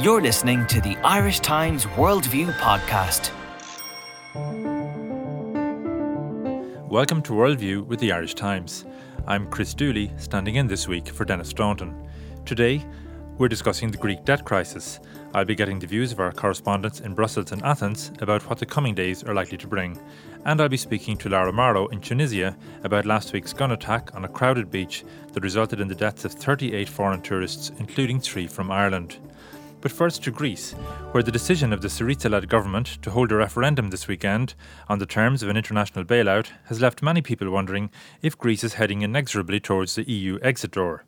You're 0.00 0.22
listening 0.22 0.66
to 0.68 0.80
the 0.80 0.96
Irish 1.04 1.40
Times 1.40 1.84
Worldview 1.84 2.52
podcast. 2.54 3.30
Welcome 6.88 7.22
to 7.22 7.32
Worldview 7.32 7.86
with 7.86 8.00
the 8.00 8.10
Irish 8.10 8.34
Times. 8.34 8.86
I'm 9.26 9.48
Chris 9.50 9.74
Dooley, 9.74 10.10
standing 10.16 10.56
in 10.56 10.66
this 10.66 10.88
week 10.88 11.08
for 11.08 11.24
Denis 11.26 11.50
Staunton. 11.50 11.94
Today, 12.46 12.84
we're 13.36 13.48
discussing 13.48 13.90
the 13.90 13.98
Greek 13.98 14.24
debt 14.24 14.44
crisis. 14.44 14.98
I'll 15.34 15.44
be 15.44 15.54
getting 15.54 15.78
the 15.78 15.86
views 15.86 16.10
of 16.10 16.20
our 16.20 16.32
correspondents 16.32 17.00
in 17.00 17.14
Brussels 17.14 17.52
and 17.52 17.62
Athens 17.62 18.12
about 18.20 18.48
what 18.48 18.58
the 18.58 18.66
coming 18.66 18.94
days 18.94 19.22
are 19.22 19.34
likely 19.34 19.58
to 19.58 19.66
bring. 19.66 20.00
And 20.46 20.60
I'll 20.60 20.68
be 20.68 20.76
speaking 20.76 21.16
to 21.18 21.28
Lara 21.28 21.52
Marlowe 21.52 21.88
in 21.88 22.00
Tunisia 22.00 22.56
about 22.82 23.04
last 23.06 23.32
week's 23.32 23.52
gun 23.52 23.72
attack 23.72 24.14
on 24.14 24.24
a 24.24 24.28
crowded 24.28 24.70
beach 24.70 25.04
that 25.32 25.42
resulted 25.42 25.80
in 25.80 25.88
the 25.88 25.94
deaths 25.94 26.24
of 26.24 26.32
38 26.32 26.88
foreign 26.88 27.20
tourists, 27.20 27.70
including 27.78 28.20
three 28.20 28.46
from 28.46 28.70
Ireland. 28.70 29.18
But 29.82 29.90
first 29.90 30.22
to 30.22 30.30
Greece, 30.30 30.72
where 31.10 31.24
the 31.24 31.32
decision 31.32 31.72
of 31.72 31.82
the 31.82 31.88
Syriza 31.88 32.30
led 32.30 32.48
government 32.48 33.02
to 33.02 33.10
hold 33.10 33.32
a 33.32 33.36
referendum 33.36 33.90
this 33.90 34.06
weekend 34.06 34.54
on 34.88 35.00
the 35.00 35.06
terms 35.06 35.42
of 35.42 35.48
an 35.48 35.56
international 35.56 36.04
bailout 36.04 36.50
has 36.66 36.80
left 36.80 37.02
many 37.02 37.20
people 37.20 37.50
wondering 37.50 37.90
if 38.22 38.38
Greece 38.38 38.62
is 38.62 38.74
heading 38.74 39.02
inexorably 39.02 39.58
towards 39.58 39.96
the 39.96 40.08
EU 40.08 40.38
exit 40.40 40.70
door. 40.70 41.02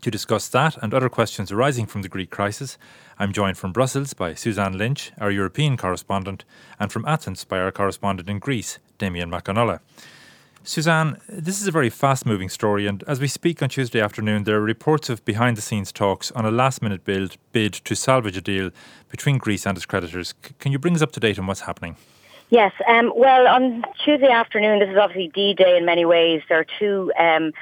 To 0.00 0.10
discuss 0.10 0.48
that 0.48 0.76
and 0.82 0.92
other 0.92 1.08
questions 1.08 1.52
arising 1.52 1.86
from 1.86 2.02
the 2.02 2.08
Greek 2.08 2.30
crisis, 2.30 2.76
I'm 3.16 3.32
joined 3.32 3.58
from 3.58 3.72
Brussels 3.72 4.12
by 4.12 4.34
Suzanne 4.34 4.76
Lynch, 4.76 5.12
our 5.18 5.30
European 5.30 5.76
correspondent, 5.76 6.44
and 6.80 6.90
from 6.90 7.06
Athens 7.06 7.44
by 7.44 7.60
our 7.60 7.70
correspondent 7.70 8.28
in 8.28 8.40
Greece, 8.40 8.80
Damian 8.98 9.30
Mac 9.30 9.44
Con 9.44 9.54
Uladh. 9.54 9.78
Suzanne, 10.66 11.20
this 11.28 11.60
is 11.60 11.66
a 11.66 11.70
very 11.70 11.90
fast 11.90 12.24
moving 12.24 12.48
story, 12.48 12.86
and 12.86 13.04
as 13.06 13.20
we 13.20 13.28
speak 13.28 13.62
on 13.62 13.68
Tuesday 13.68 14.00
afternoon, 14.00 14.44
there 14.44 14.56
are 14.56 14.62
reports 14.62 15.10
of 15.10 15.22
behind 15.26 15.58
the 15.58 15.60
scenes 15.60 15.92
talks 15.92 16.32
on 16.32 16.46
a 16.46 16.50
last 16.50 16.80
minute 16.80 17.04
bid, 17.04 17.36
bid 17.52 17.74
to 17.74 17.94
salvage 17.94 18.38
a 18.38 18.40
deal 18.40 18.70
between 19.10 19.36
Greece 19.36 19.66
and 19.66 19.76
its 19.76 19.84
creditors. 19.84 20.32
C- 20.42 20.54
can 20.58 20.72
you 20.72 20.78
bring 20.78 20.94
us 20.94 21.02
up 21.02 21.12
to 21.12 21.20
date 21.20 21.38
on 21.38 21.46
what's 21.46 21.60
happening? 21.60 21.96
Yes. 22.48 22.72
Um, 22.88 23.12
well, 23.14 23.46
on 23.46 23.84
Tuesday 24.02 24.30
afternoon, 24.30 24.78
this 24.78 24.88
is 24.88 24.96
obviously 24.96 25.28
D 25.34 25.52
Day 25.52 25.76
in 25.76 25.84
many 25.84 26.06
ways. 26.06 26.40
There 26.48 26.60
are 26.60 26.66
two 26.78 27.12
um, 27.18 27.52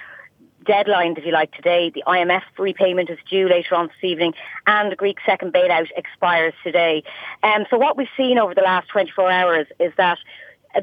deadlines, 0.64 1.18
if 1.18 1.26
you 1.26 1.32
like, 1.32 1.52
today. 1.52 1.90
The 1.90 2.04
IMF 2.06 2.42
repayment 2.56 3.10
is 3.10 3.18
due 3.28 3.48
later 3.48 3.74
on 3.74 3.88
this 3.88 3.96
evening, 4.02 4.34
and 4.68 4.92
the 4.92 4.96
Greek 4.96 5.18
second 5.26 5.52
bailout 5.52 5.88
expires 5.96 6.54
today. 6.62 7.02
Um, 7.42 7.66
so 7.68 7.78
what 7.78 7.96
we've 7.96 8.06
seen 8.16 8.38
over 8.38 8.54
the 8.54 8.62
last 8.62 8.88
24 8.90 9.28
hours 9.28 9.66
is 9.80 9.92
that 9.96 10.18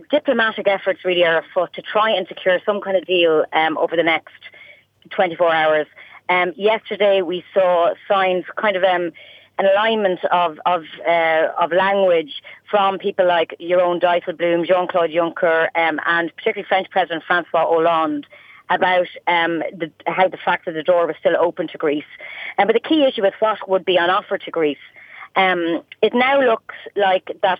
diplomatic 0.09 0.68
efforts 0.68 1.04
really 1.04 1.23
are 1.23 1.40
afoot 1.40 1.73
to 1.73 1.82
try 1.82 2.12
and 2.12 2.28
secure 2.28 2.59
some 2.66 2.82
kind 2.82 2.98
of 2.98 3.06
deal 3.06 3.45
um, 3.54 3.78
over 3.78 3.96
the 3.96 4.04
next 4.04 4.34
24 5.09 5.54
hours. 5.54 5.88
Um, 6.30 6.54
yesterday, 6.56 7.22
we 7.22 7.44
saw 7.54 7.94
signs, 8.08 8.46
kind 8.56 8.76
of 8.76 8.84
um, 8.84 9.12
an 9.58 9.66
alignment 9.66 10.23
of 10.26 10.59
of 10.66 10.84
uh, 11.08 11.48
of 11.59 11.72
language 11.72 12.42
from 12.70 12.98
people 12.98 13.28
like 13.28 13.56
Jeroen 13.59 14.02
Dijsselbloem, 14.02 14.66
Jean-Claude 14.66 15.09
Juncker, 15.09 15.68
um, 15.76 16.00
and 16.06 16.34
particularly 16.36 16.68
French 16.68 16.90
President 16.90 17.24
Francois 17.26 17.66
Hollande 17.66 18.28
about 18.70 19.08
um, 19.28 19.59
the, 19.76 19.92
how 20.06 20.28
the 20.28 20.38
fact 20.38 20.66
that 20.66 20.74
the 20.74 20.84
door 20.84 21.08
was 21.08 21.16
still 21.20 21.36
open 21.38 21.68
to 21.68 21.78
Greece. 21.78 22.03
Um, 22.58 22.68
but 22.68 22.74
the 22.74 22.80
key 22.80 23.03
issue 23.03 23.26
is 23.26 23.34
what 23.40 23.68
would 23.68 23.84
be 23.84 23.98
on 23.98 24.09
offer 24.09 24.38
to 24.38 24.52
Greece. 24.52 24.78
Um, 25.36 25.81
it 26.02 26.14
now 26.14 26.40
looks 26.42 26.76
like 26.96 27.31
that 27.42 27.59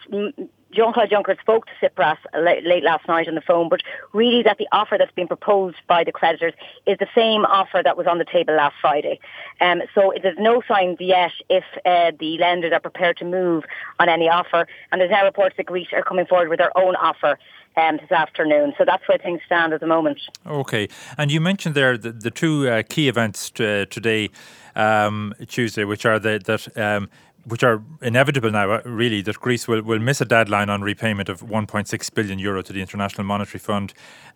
Jean-Claude 0.72 1.10
Juncker 1.10 1.40
spoke 1.40 1.66
to 1.66 1.72
Tsipras 1.82 2.18
late, 2.34 2.64
late, 2.64 2.84
last 2.84 3.08
night 3.08 3.28
on 3.28 3.36
the 3.36 3.42
phone, 3.42 3.70
but 3.70 3.82
really 4.14 4.44
that 4.44 4.58
the 4.58 4.68
offer 4.72 4.98
that's 4.98 5.12
been 5.14 5.28
proposed 5.28 5.78
by 5.88 6.04
the 6.04 6.12
creditors 6.12 6.54
is 6.86 6.98
the 7.00 7.08
same 7.16 7.46
offer 7.46 7.82
that 7.84 7.98
was 7.98 8.06
on 8.06 8.20
the 8.20 8.26
table 8.26 8.56
last 8.56 8.76
Friday. 8.80 9.20
Um, 9.62 9.82
so 9.96 10.14
there's 10.22 10.38
no 10.38 10.62
signs 10.68 10.98
yet 11.00 11.32
if 11.50 11.64
uh, 11.86 12.12
the 12.20 12.38
lenders 12.38 12.72
are 12.72 12.80
prepared 12.80 13.18
to 13.18 13.26
move 13.26 13.64
on 14.00 14.10
any 14.10 14.30
offer, 14.30 14.68
and 14.92 15.02
there's 15.02 15.12
now 15.12 15.26
reports 15.26 15.56
that 15.58 15.66
Greece 15.66 15.88
are 15.94 16.04
coming 16.04 16.26
forward 16.26 16.50
with 16.50 16.60
their 16.60 16.78
own 16.78 16.96
offer 16.96 17.38
um, 17.76 17.98
this 17.98 18.12
afternoon. 18.12 18.74
So 18.78 18.86
that's 18.86 19.08
where 19.08 19.18
things 19.18 19.42
stand 19.46 19.74
at 19.74 19.80
the 19.80 19.88
moment. 19.88 20.20
Okay, 20.46 20.88
and 21.18 21.32
you 21.32 21.42
mentioned 21.42 21.76
there 21.76 21.98
the, 21.98 22.12
the 22.12 22.32
two 22.32 22.68
uh, 22.68 22.84
key 22.88 23.08
events 23.08 23.50
t- 23.50 23.66
uh, 23.66 23.86
today, 23.86 24.30
um, 24.76 25.34
Tuesday, 25.48 25.84
which 25.84 26.06
are 26.06 26.20
the, 26.20 26.40
that. 26.46 26.78
Um, 26.78 27.10
which 27.46 27.64
are 27.64 27.82
inevitable 28.02 28.52
now, 28.52 28.72
uh, 28.72 28.82
really, 28.86 29.22
that 29.22 29.40
Greece 29.40 29.68
will, 29.68 29.82
will 29.82 30.00
miss 30.00 30.22
a 30.22 30.26
deadline 30.26 30.70
on 30.70 30.82
repayment 30.82 31.30
of 31.30 31.42
1.6 31.42 32.14
billion 32.14 32.40
euro 32.40 32.62
to 32.62 32.74
the 32.74 32.82
International 32.82 33.26
Monetary 33.26 33.60
Fund, 33.60 33.94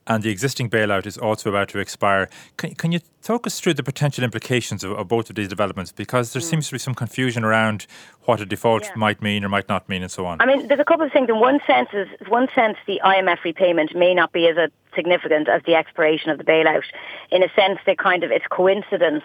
and 0.07 0.23
the 0.23 0.29
existing 0.29 0.69
bailout 0.69 1.05
is 1.05 1.17
also 1.17 1.49
about 1.49 1.69
to 1.69 1.79
expire. 1.79 2.29
Can, 2.57 2.75
can 2.75 2.91
you 2.91 2.99
talk 3.21 3.47
us 3.47 3.59
through 3.59 3.75
the 3.75 3.83
potential 3.83 4.23
implications 4.23 4.83
of, 4.83 4.91
of 4.91 5.07
both 5.07 5.29
of 5.29 5.35
these 5.35 5.47
developments? 5.47 5.91
Because 5.91 6.33
there 6.33 6.41
mm. 6.41 6.49
seems 6.49 6.67
to 6.67 6.73
be 6.73 6.79
some 6.79 6.95
confusion 6.95 7.43
around 7.43 7.87
what 8.23 8.41
a 8.41 8.45
default 8.45 8.83
yeah. 8.83 8.91
might 8.95 9.21
mean 9.21 9.43
or 9.43 9.49
might 9.49 9.69
not 9.69 9.87
mean, 9.87 10.01
and 10.01 10.11
so 10.11 10.25
on. 10.25 10.41
I 10.41 10.45
mean, 10.45 10.67
there's 10.67 10.79
a 10.79 10.85
couple 10.85 11.05
of 11.05 11.11
things. 11.11 11.29
In 11.29 11.39
one 11.39 11.59
sense, 11.67 11.89
is 11.93 12.07
one 12.27 12.47
sense 12.55 12.77
the 12.87 13.01
IMF 13.03 13.43
repayment 13.43 13.95
may 13.95 14.13
not 14.13 14.31
be 14.31 14.47
as 14.47 14.57
significant 14.95 15.49
as 15.49 15.61
the 15.65 15.75
expiration 15.75 16.29
of 16.29 16.37
the 16.37 16.43
bailout. 16.43 16.83
In 17.31 17.43
a 17.43 17.49
sense, 17.55 17.79
they 17.85 17.95
kind 17.95 18.23
of 18.23 18.31
it's 18.31 18.45
coincidence 18.49 19.23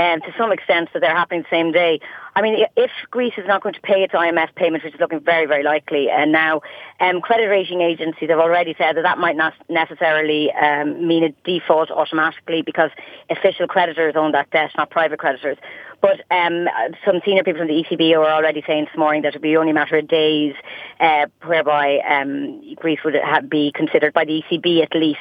um, 0.00 0.22
to 0.22 0.32
some 0.38 0.50
extent 0.50 0.88
that 0.94 1.00
they're 1.00 1.14
happening 1.14 1.42
the 1.42 1.54
same 1.54 1.72
day. 1.72 2.00
I 2.34 2.40
mean, 2.40 2.64
if 2.74 2.90
Greece 3.10 3.34
is 3.36 3.46
not 3.46 3.62
going 3.62 3.74
to 3.74 3.80
pay 3.82 4.02
its 4.02 4.14
IMF 4.14 4.54
payments, 4.54 4.84
which 4.84 4.94
is 4.94 5.00
looking 5.00 5.20
very, 5.20 5.44
very 5.44 5.62
likely, 5.62 6.08
and 6.08 6.32
now 6.32 6.62
um, 7.00 7.20
credit 7.20 7.48
rating 7.48 7.82
agencies 7.82 8.30
have 8.30 8.38
already 8.38 8.74
said 8.78 8.96
that 8.96 9.02
that 9.02 9.18
might 9.18 9.36
not 9.36 9.52
necessarily 9.68 10.50
um, 10.52 11.06
mean 11.06 11.24
a 11.24 11.34
default 11.44 11.90
automatically 11.90 12.62
because 12.62 12.90
official 13.28 13.66
creditors 13.66 14.14
own 14.16 14.32
that 14.32 14.48
debt, 14.50 14.70
not 14.78 14.88
private 14.88 15.18
creditors. 15.18 15.58
But 16.00 16.22
um, 16.30 16.66
some 17.04 17.20
senior 17.24 17.44
people 17.44 17.60
from 17.60 17.68
the 17.68 17.84
ECB 17.84 18.16
are 18.16 18.24
already 18.24 18.62
saying 18.66 18.86
this 18.86 18.96
morning 18.96 19.22
that 19.22 19.28
it 19.28 19.34
would 19.34 19.42
be 19.42 19.56
only 19.56 19.72
a 19.72 19.74
matter 19.74 19.98
of 19.98 20.08
days 20.08 20.54
uh, 20.98 21.26
whereby 21.44 21.98
um, 21.98 22.62
Greece 22.76 23.00
would 23.04 23.14
have, 23.14 23.50
be 23.50 23.70
considered 23.74 24.14
by 24.14 24.24
the 24.24 24.42
ECB 24.42 24.82
at 24.82 24.94
least 24.94 25.18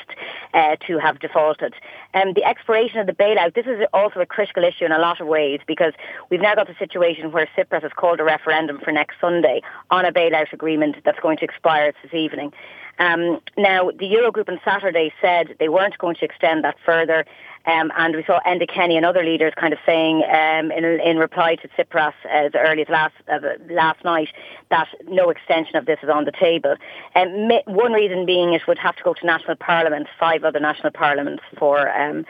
uh, 0.53 0.77
to 0.87 0.97
have 0.97 1.19
defaulted. 1.19 1.73
Um, 2.13 2.33
the 2.33 2.45
expiration 2.45 2.99
of 2.99 3.07
the 3.07 3.13
bailout, 3.13 3.55
this 3.55 3.65
is 3.65 3.85
also 3.93 4.21
a 4.21 4.25
critical 4.25 4.63
issue 4.63 4.85
in 4.85 4.91
a 4.91 4.99
lot 4.99 5.19
of 5.19 5.27
ways 5.27 5.59
because 5.67 5.93
we've 6.29 6.41
now 6.41 6.55
got 6.55 6.67
the 6.67 6.75
situation 6.79 7.31
where 7.31 7.47
Tsipras 7.57 7.83
has 7.83 7.91
called 7.95 8.19
a 8.19 8.23
referendum 8.23 8.79
for 8.79 8.91
next 8.91 9.15
Sunday 9.19 9.61
on 9.91 10.05
a 10.05 10.11
bailout 10.11 10.53
agreement 10.53 10.95
that's 11.03 11.19
going 11.19 11.37
to 11.37 11.43
expire 11.43 11.93
this 12.03 12.13
evening. 12.13 12.53
Um, 12.99 13.39
now, 13.57 13.91
the 13.91 14.05
Eurogroup 14.05 14.49
on 14.49 14.59
Saturday 14.63 15.13
said 15.21 15.55
they 15.59 15.69
weren't 15.69 15.97
going 15.97 16.15
to 16.15 16.25
extend 16.25 16.63
that 16.65 16.75
further. 16.85 17.25
Um, 17.65 17.91
and 17.97 18.15
we 18.15 18.23
saw 18.23 18.39
Enda 18.47 18.67
Kenny 18.67 18.97
and 18.97 19.05
other 19.05 19.23
leaders 19.23 19.53
kind 19.55 19.73
of 19.73 19.79
saying 19.85 20.23
um, 20.23 20.71
in, 20.71 20.83
in 20.85 21.17
reply 21.17 21.55
to 21.55 21.67
Tsipras 21.69 22.13
as 22.29 22.51
early 22.55 22.81
as 22.81 22.89
last, 22.89 23.13
uh, 23.31 23.39
last 23.69 24.03
night 24.03 24.29
that 24.69 24.87
no 25.07 25.29
extension 25.29 25.75
of 25.75 25.85
this 25.85 25.99
is 26.01 26.09
on 26.09 26.25
the 26.25 26.31
table. 26.31 26.75
Um, 27.15 27.49
one 27.65 27.93
reason 27.93 28.25
being 28.25 28.53
it 28.53 28.65
would 28.67 28.79
have 28.79 28.95
to 28.95 29.03
go 29.03 29.13
to 29.13 29.25
national 29.25 29.57
parliaments, 29.57 30.09
five 30.19 30.43
other 30.43 30.59
national 30.59 30.91
parliaments 30.91 31.43
for 31.57 31.89
um, 31.89 32.25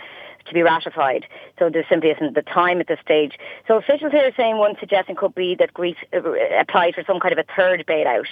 to 0.45 0.53
be 0.53 0.61
ratified. 0.61 1.25
So 1.57 1.69
there 1.69 1.85
simply 1.89 2.09
isn't 2.09 2.35
the 2.35 2.41
time 2.41 2.79
at 2.79 2.87
this 2.87 2.99
stage. 3.03 3.37
So 3.67 3.77
officials 3.77 4.11
here 4.11 4.25
are 4.25 4.33
saying 4.35 4.57
one 4.57 4.75
suggestion 4.79 5.15
could 5.15 5.35
be 5.35 5.55
that 5.55 5.73
Greece 5.73 5.97
uh, 6.13 6.21
applies 6.59 6.95
for 6.95 7.03
some 7.05 7.19
kind 7.19 7.31
of 7.31 7.37
a 7.39 7.45
third 7.55 7.85
bailout. 7.87 8.27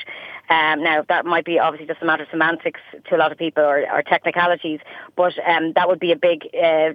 Um, 0.49 0.83
now 0.83 1.03
that 1.07 1.25
might 1.25 1.45
be 1.45 1.59
obviously 1.59 1.87
just 1.87 2.01
a 2.01 2.05
matter 2.05 2.23
of 2.23 2.29
semantics 2.29 2.79
to 3.09 3.15
a 3.15 3.17
lot 3.17 3.31
of 3.31 3.37
people 3.37 3.63
or, 3.63 3.85
or 3.91 4.01
technicalities, 4.01 4.79
but 5.15 5.33
um, 5.47 5.73
that 5.73 5.87
would 5.87 5.99
be 5.99 6.11
a 6.11 6.15
big 6.15 6.47
uh, 6.55 6.93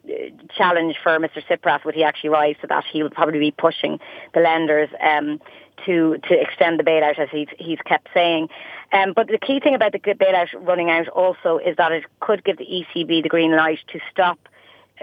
challenge 0.56 0.96
for 1.02 1.18
Mr. 1.18 1.44
Tsipras. 1.44 1.84
Would 1.84 1.94
he 1.94 2.04
actually 2.04 2.30
rise 2.30 2.56
to 2.62 2.66
that? 2.68 2.84
He 2.90 3.02
would 3.02 3.12
probably 3.12 3.38
be 3.38 3.50
pushing 3.50 3.98
the 4.34 4.40
lenders. 4.40 4.88
Um, 5.00 5.40
to 5.86 6.18
to 6.28 6.40
extend 6.40 6.78
the 6.78 6.84
bailout, 6.84 7.18
as 7.18 7.28
he's 7.30 7.48
he's 7.58 7.78
kept 7.84 8.08
saying. 8.14 8.48
Um, 8.92 9.12
but 9.14 9.28
the 9.28 9.38
key 9.38 9.58
thing 9.58 9.74
about 9.74 9.92
the 9.92 9.98
bailout 9.98 10.48
running 10.54 10.90
out 10.90 11.08
also 11.08 11.58
is 11.58 11.76
that 11.76 11.92
it 11.92 12.04
could 12.20 12.44
give 12.44 12.58
the 12.58 12.66
ECB 12.66 13.22
the 13.22 13.28
green 13.28 13.56
light 13.56 13.80
to 13.88 13.98
stop 14.10 14.38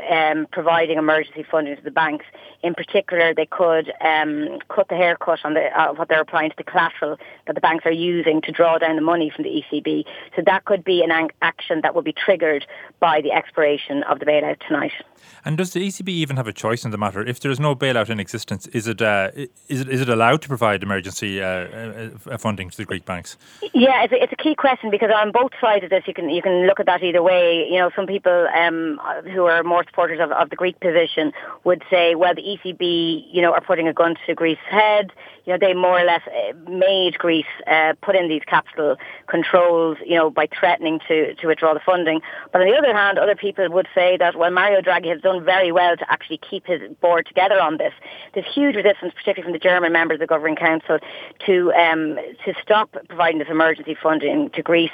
um, 0.09 0.47
providing 0.51 0.97
emergency 0.97 1.45
funding 1.49 1.75
to 1.75 1.81
the 1.81 1.91
banks. 1.91 2.25
In 2.61 2.73
particular, 2.73 3.33
they 3.33 3.45
could 3.45 3.91
um, 4.01 4.59
cut 4.69 4.89
the 4.89 4.95
haircut 4.95 5.39
on 5.43 5.53
the, 5.53 5.67
uh, 5.79 5.93
what 5.93 6.09
they're 6.09 6.21
applying 6.21 6.49
to 6.49 6.55
the 6.57 6.63
collateral 6.63 7.17
that 7.47 7.53
the 7.55 7.61
banks 7.61 7.85
are 7.85 7.91
using 7.91 8.41
to 8.41 8.51
draw 8.51 8.77
down 8.77 8.95
the 8.95 9.01
money 9.01 9.31
from 9.33 9.43
the 9.43 9.63
ECB. 9.63 10.05
So 10.35 10.43
that 10.45 10.65
could 10.65 10.83
be 10.83 11.03
an 11.03 11.29
action 11.41 11.81
that 11.81 11.95
will 11.95 12.01
be 12.01 12.13
triggered 12.13 12.65
by 12.99 13.21
the 13.21 13.31
expiration 13.31 14.03
of 14.03 14.19
the 14.19 14.25
bailout 14.25 14.59
tonight. 14.67 14.91
And 15.45 15.57
does 15.57 15.73
the 15.73 15.85
ECB 15.87 16.09
even 16.09 16.37
have 16.37 16.47
a 16.47 16.53
choice 16.53 16.83
in 16.83 16.91
the 16.91 16.97
matter? 16.97 17.21
If 17.21 17.39
there 17.39 17.51
is 17.51 17.59
no 17.59 17.75
bailout 17.75 18.09
in 18.09 18.19
existence, 18.19 18.67
is 18.67 18.87
it 18.87 19.01
uh, 19.01 19.31
is 19.67 19.81
it 19.81 19.89
is 19.89 20.01
it 20.01 20.09
allowed 20.09 20.41
to 20.43 20.47
provide 20.47 20.83
emergency 20.83 21.41
uh, 21.41 21.47
uh, 21.47 22.37
funding 22.37 22.69
to 22.69 22.77
the 22.77 22.85
Greek 22.85 23.05
banks? 23.05 23.37
Yeah, 23.73 24.03
it's 24.03 24.13
a, 24.13 24.23
it's 24.23 24.33
a 24.33 24.35
key 24.35 24.55
question 24.55 24.89
because 24.89 25.09
on 25.15 25.31
both 25.31 25.51
sides 25.61 25.83
of 25.83 25.89
this, 25.89 26.03
you 26.07 26.13
can 26.13 26.29
you 26.29 26.41
can 26.41 26.67
look 26.67 26.79
at 26.79 26.85
that 26.87 27.03
either 27.03 27.23
way. 27.23 27.67
You 27.69 27.79
know, 27.79 27.89
some 27.95 28.07
people 28.07 28.47
um, 28.57 28.99
who 29.33 29.45
are 29.45 29.63
more 29.63 29.81
supporters 29.89 30.19
of, 30.21 30.31
of 30.31 30.49
the 30.49 30.55
Greek 30.55 30.79
position 30.79 31.33
would 31.63 31.83
say, 31.89 32.15
well, 32.15 32.33
the 32.35 32.41
ECB, 32.41 33.25
you 33.31 33.41
know, 33.41 33.53
are 33.53 33.61
putting 33.61 33.87
a 33.87 33.93
gun 33.93 34.15
to 34.25 34.35
Greece's 34.35 34.63
head. 34.69 35.11
You 35.45 35.53
know, 35.53 35.57
they 35.59 35.73
more 35.73 35.99
or 35.99 36.03
less 36.03 36.21
uh, 36.27 36.53
made 36.69 37.17
Greece 37.17 37.45
uh, 37.65 37.93
put 38.01 38.15
in 38.15 38.29
these 38.29 38.43
capital 38.45 38.97
controls, 39.27 39.97
you 40.05 40.15
know, 40.15 40.29
by 40.29 40.47
threatening 40.47 40.99
to, 41.07 41.33
to 41.35 41.47
withdraw 41.47 41.73
the 41.73 41.79
funding. 41.79 42.21
But 42.51 42.61
on 42.61 42.67
the 42.67 42.77
other 42.77 42.93
hand, 42.93 43.17
other 43.17 43.35
people 43.35 43.67
would 43.69 43.87
say 43.95 44.17
that, 44.17 44.35
well, 44.35 44.51
Mario 44.51 44.81
Draghi 44.81 45.09
has 45.09 45.21
done 45.21 45.43
very 45.43 45.71
well 45.71 45.97
to 45.97 46.11
actually 46.11 46.37
keep 46.37 46.67
his 46.67 46.81
board 47.01 47.25
together 47.25 47.59
on 47.59 47.77
this. 47.77 47.93
There's 48.33 48.45
huge 48.53 48.75
resistance, 48.75 49.13
particularly 49.15 49.43
from 49.43 49.53
the 49.53 49.59
German 49.59 49.91
members 49.91 50.15
of 50.15 50.19
the 50.19 50.27
Governing 50.27 50.55
Council, 50.55 50.99
to 51.45 51.73
um, 51.73 52.17
to 52.45 52.53
stop 52.61 52.95
providing 53.07 53.39
this 53.39 53.49
emergency 53.49 53.95
funding 54.01 54.49
to 54.51 54.61
Greece. 54.61 54.91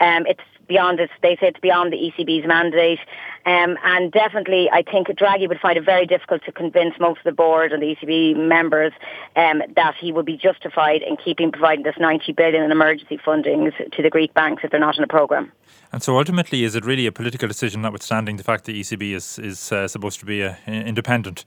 Um, 0.00 0.26
it's 0.26 0.40
beyond 0.66 1.00
it. 1.00 1.10
They 1.22 1.36
say 1.36 1.48
it's 1.48 1.60
beyond 1.60 1.92
the 1.92 1.96
ECB's 1.96 2.46
mandate. 2.46 2.98
Um, 3.44 3.76
and 3.84 4.10
definitely, 4.10 4.68
I 4.72 4.82
think 4.82 5.08
Draghi 5.08 5.48
would 5.48 5.60
find 5.60 5.78
it 5.78 5.84
very 5.84 6.06
difficult 6.06 6.44
to 6.44 6.52
convince 6.52 6.94
most 6.98 7.18
of 7.18 7.24
the 7.24 7.32
board 7.32 7.72
and 7.72 7.82
the 7.82 7.94
ECB 7.94 8.36
members 8.36 8.92
um, 9.36 9.62
that 9.76 9.94
he 10.00 10.12
would 10.12 10.26
be 10.26 10.36
justified 10.36 11.02
in 11.02 11.16
keeping 11.16 11.52
providing 11.52 11.84
this 11.84 11.94
90 11.98 12.32
billion 12.32 12.62
in 12.62 12.72
emergency 12.72 13.18
fundings 13.18 13.72
to 13.92 14.02
the 14.02 14.10
Greek 14.10 14.34
banks 14.34 14.64
if 14.64 14.70
they're 14.70 14.80
not 14.80 14.98
in 14.98 15.04
a 15.04 15.08
programme. 15.08 15.52
And 15.92 16.02
so 16.02 16.18
ultimately, 16.18 16.64
is 16.64 16.74
it 16.74 16.84
really 16.84 17.06
a 17.06 17.12
political 17.12 17.46
decision, 17.46 17.82
notwithstanding 17.82 18.36
the 18.36 18.44
fact 18.44 18.64
that 18.64 18.74
ECB 18.74 19.14
is, 19.14 19.38
is 19.38 19.72
uh, 19.72 19.86
supposed 19.86 20.18
to 20.20 20.26
be 20.26 20.42
uh, 20.42 20.54
independent? 20.66 21.44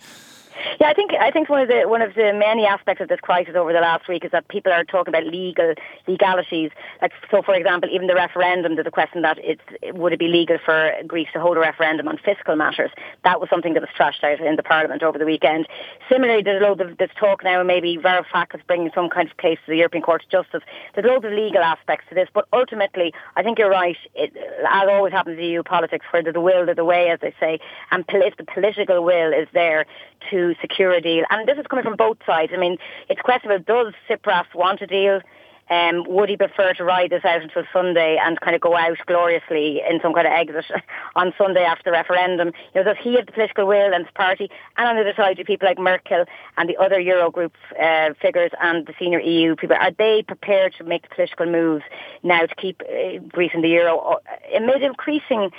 Yeah, 0.80 0.88
I 0.88 0.94
think 0.94 1.12
I 1.14 1.32
think 1.32 1.50
one 1.50 1.62
of 1.62 1.68
the 1.68 1.88
one 1.88 2.02
of 2.02 2.16
the 2.16 2.34
many 2.34 2.66
aspects 2.66 3.02
of 3.02 3.08
this 3.08 3.20
crisis 3.20 3.56
over 3.56 3.74
the 3.74 3.80
last 3.80 4.08
week 4.08 4.26
is 4.26 4.32
that 4.32 4.48
people 4.48 4.72
are 4.72 4.84
talking 4.84 5.14
about 5.14 5.26
legal 5.26 5.74
legalities. 6.08 6.72
Like 7.02 7.12
so, 7.32 7.42
for 7.42 7.54
example, 7.54 7.90
even 7.92 8.08
the 8.08 8.16
referendum. 8.16 8.76
There's 8.76 8.88
a 8.88 8.92
question 8.92 9.22
that 9.22 9.38
it's 9.42 9.62
would 9.94 10.14
it 10.14 10.20
be 10.20 10.28
legal 10.28 10.58
for 10.64 10.92
Greece 11.08 11.30
to 11.34 11.40
hold 11.40 11.58
a 11.58 11.60
referendum 11.60 12.08
on 12.08 12.18
fiscal 12.18 12.56
matters? 12.56 12.92
That 13.24 13.40
was 13.40 13.50
something 13.50 13.74
that 13.74 13.82
was 13.82 13.90
thrashed 13.96 14.24
out 14.24 14.40
in 14.40 14.56
the 14.56 14.64
Parliament 14.64 15.04
over 15.04 15.18
the 15.18 15.26
weekend. 15.26 15.68
Similarly, 16.10 16.44
there's 16.44 16.62
a 16.62 16.66
loads 16.66 16.82
of 16.82 16.98
this 16.98 17.12
talk 17.20 17.44
now. 17.44 17.64
Maybe 17.64 17.98
Varoufakis 17.98 18.66
bringing 18.68 18.92
some 18.94 19.10
kind 19.10 19.30
of 19.30 19.38
case 19.38 19.60
to 19.66 19.72
the 19.72 19.78
European 19.78 20.04
Court 20.04 20.24
of 20.24 20.30
Justice. 20.30 20.64
There's 20.94 21.06
loads 21.06 21.26
of 21.26 21.32
legal 21.32 21.64
aspects 21.64 22.06
to 22.10 22.16
this, 22.16 22.30
but 22.34 22.48
ultimately, 22.54 23.14
I 23.36 23.44
think 23.44 23.60
you're 23.60 23.70
right. 23.70 23.98
It, 24.16 24.36
as 24.68 24.88
always 24.90 25.14
happens 25.14 25.38
in 25.38 25.46
EU 25.46 25.64
politics, 25.64 26.06
where 26.12 26.24
there's 26.24 26.36
will, 26.36 26.66
there's 26.66 26.78
a 26.78 26.86
way, 26.86 27.10
as 27.10 27.20
they 27.20 27.34
say, 27.40 27.60
and 27.92 28.04
if 28.08 28.38
the 28.38 28.44
political 28.44 29.04
will 29.04 29.34
is 29.34 29.48
there 29.54 29.86
to 30.30 30.49
secure 30.62 30.92
a 30.92 31.02
deal. 31.02 31.26
And 31.30 31.48
this 31.48 31.58
is 31.58 31.66
coming 31.68 31.84
from 31.84 31.96
both 31.96 32.18
sides. 32.26 32.52
I 32.54 32.58
mean, 32.58 32.78
it's 33.10 33.22
questionable, 33.22 33.64
does 33.64 33.94
Tsipras 34.08 34.54
want 34.54 34.82
a 34.82 34.88
deal? 34.88 35.22
Um, 35.70 36.04
would 36.08 36.30
he 36.30 36.38
prefer 36.38 36.74
to 36.74 36.84
ride 36.84 37.12
this 37.12 37.24
out 37.24 37.44
until 37.44 37.64
Sunday 37.72 38.18
and 38.24 38.40
kind 38.42 38.56
of 38.56 38.62
go 38.62 38.76
out 38.76 38.98
gloriously 39.06 39.82
in 39.88 40.00
some 40.02 40.14
kind 40.14 40.26
of 40.26 40.34
exit 40.34 40.66
on 41.16 41.34
Sunday 41.38 41.64
after 41.64 41.84
the 41.86 41.92
referendum? 41.92 42.54
You 42.74 42.82
know, 42.82 42.94
does 42.94 43.04
he 43.04 43.16
have 43.16 43.28
the 43.28 43.32
political 43.32 43.68
will 43.68 43.94
and 43.94 44.06
his 44.06 44.14
party? 44.16 44.50
And 44.78 44.88
on 44.88 44.96
the 44.96 45.02
other 45.02 45.14
side, 45.16 45.38
do 45.38 45.44
people 45.44 45.68
like 45.68 45.78
Merkel 45.78 46.26
and 46.58 46.68
the 46.68 46.78
other 46.78 47.00
Eurogroup 47.00 47.52
uh, 47.80 48.14
figures 48.20 48.52
and 48.62 48.88
the 48.88 48.94
senior 48.98 49.20
EU 49.20 49.56
people, 49.56 49.78
are 49.80 49.92
they 49.92 50.24
prepared 50.24 50.74
to 50.80 50.84
make 50.84 51.04
the 51.04 51.14
political 51.14 51.46
moves 51.46 51.84
now 52.24 52.46
to 52.46 52.56
keep 52.56 52.82
uh, 52.82 53.20
Greece 53.28 53.52
in 53.54 53.62
the 53.62 53.70
euro 53.70 54.18
amid 54.56 54.82
increasing 54.82 55.52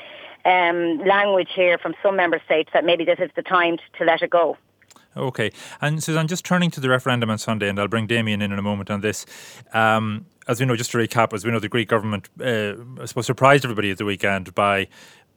um, 0.44 0.98
language 1.06 1.50
here 1.54 1.78
from 1.78 1.94
some 2.02 2.16
member 2.16 2.40
states 2.44 2.70
that 2.72 2.84
maybe 2.84 3.04
this 3.04 3.18
is 3.20 3.30
the 3.36 3.42
time 3.42 3.76
to 3.98 4.04
let 4.04 4.22
it 4.22 4.30
go? 4.30 4.56
Okay. 5.16 5.52
And 5.80 6.02
Suzanne, 6.02 6.28
just 6.28 6.44
turning 6.44 6.70
to 6.72 6.80
the 6.80 6.88
referendum 6.88 7.30
on 7.30 7.38
Sunday, 7.38 7.68
and 7.68 7.78
I'll 7.78 7.88
bring 7.88 8.06
Damian 8.06 8.42
in 8.42 8.52
in 8.52 8.58
a 8.58 8.62
moment 8.62 8.90
on 8.90 9.00
this. 9.00 9.26
Um, 9.72 10.26
as 10.48 10.58
we 10.58 10.66
know, 10.66 10.76
just 10.76 10.90
to 10.92 10.98
recap, 10.98 11.32
as 11.32 11.44
we 11.44 11.50
know, 11.50 11.60
the 11.60 11.68
Greek 11.68 11.88
government, 11.88 12.28
uh, 12.40 12.74
I 13.00 13.06
suppose, 13.06 13.26
surprised 13.26 13.64
everybody 13.64 13.90
at 13.90 13.98
the 13.98 14.04
weekend 14.04 14.54
by 14.54 14.88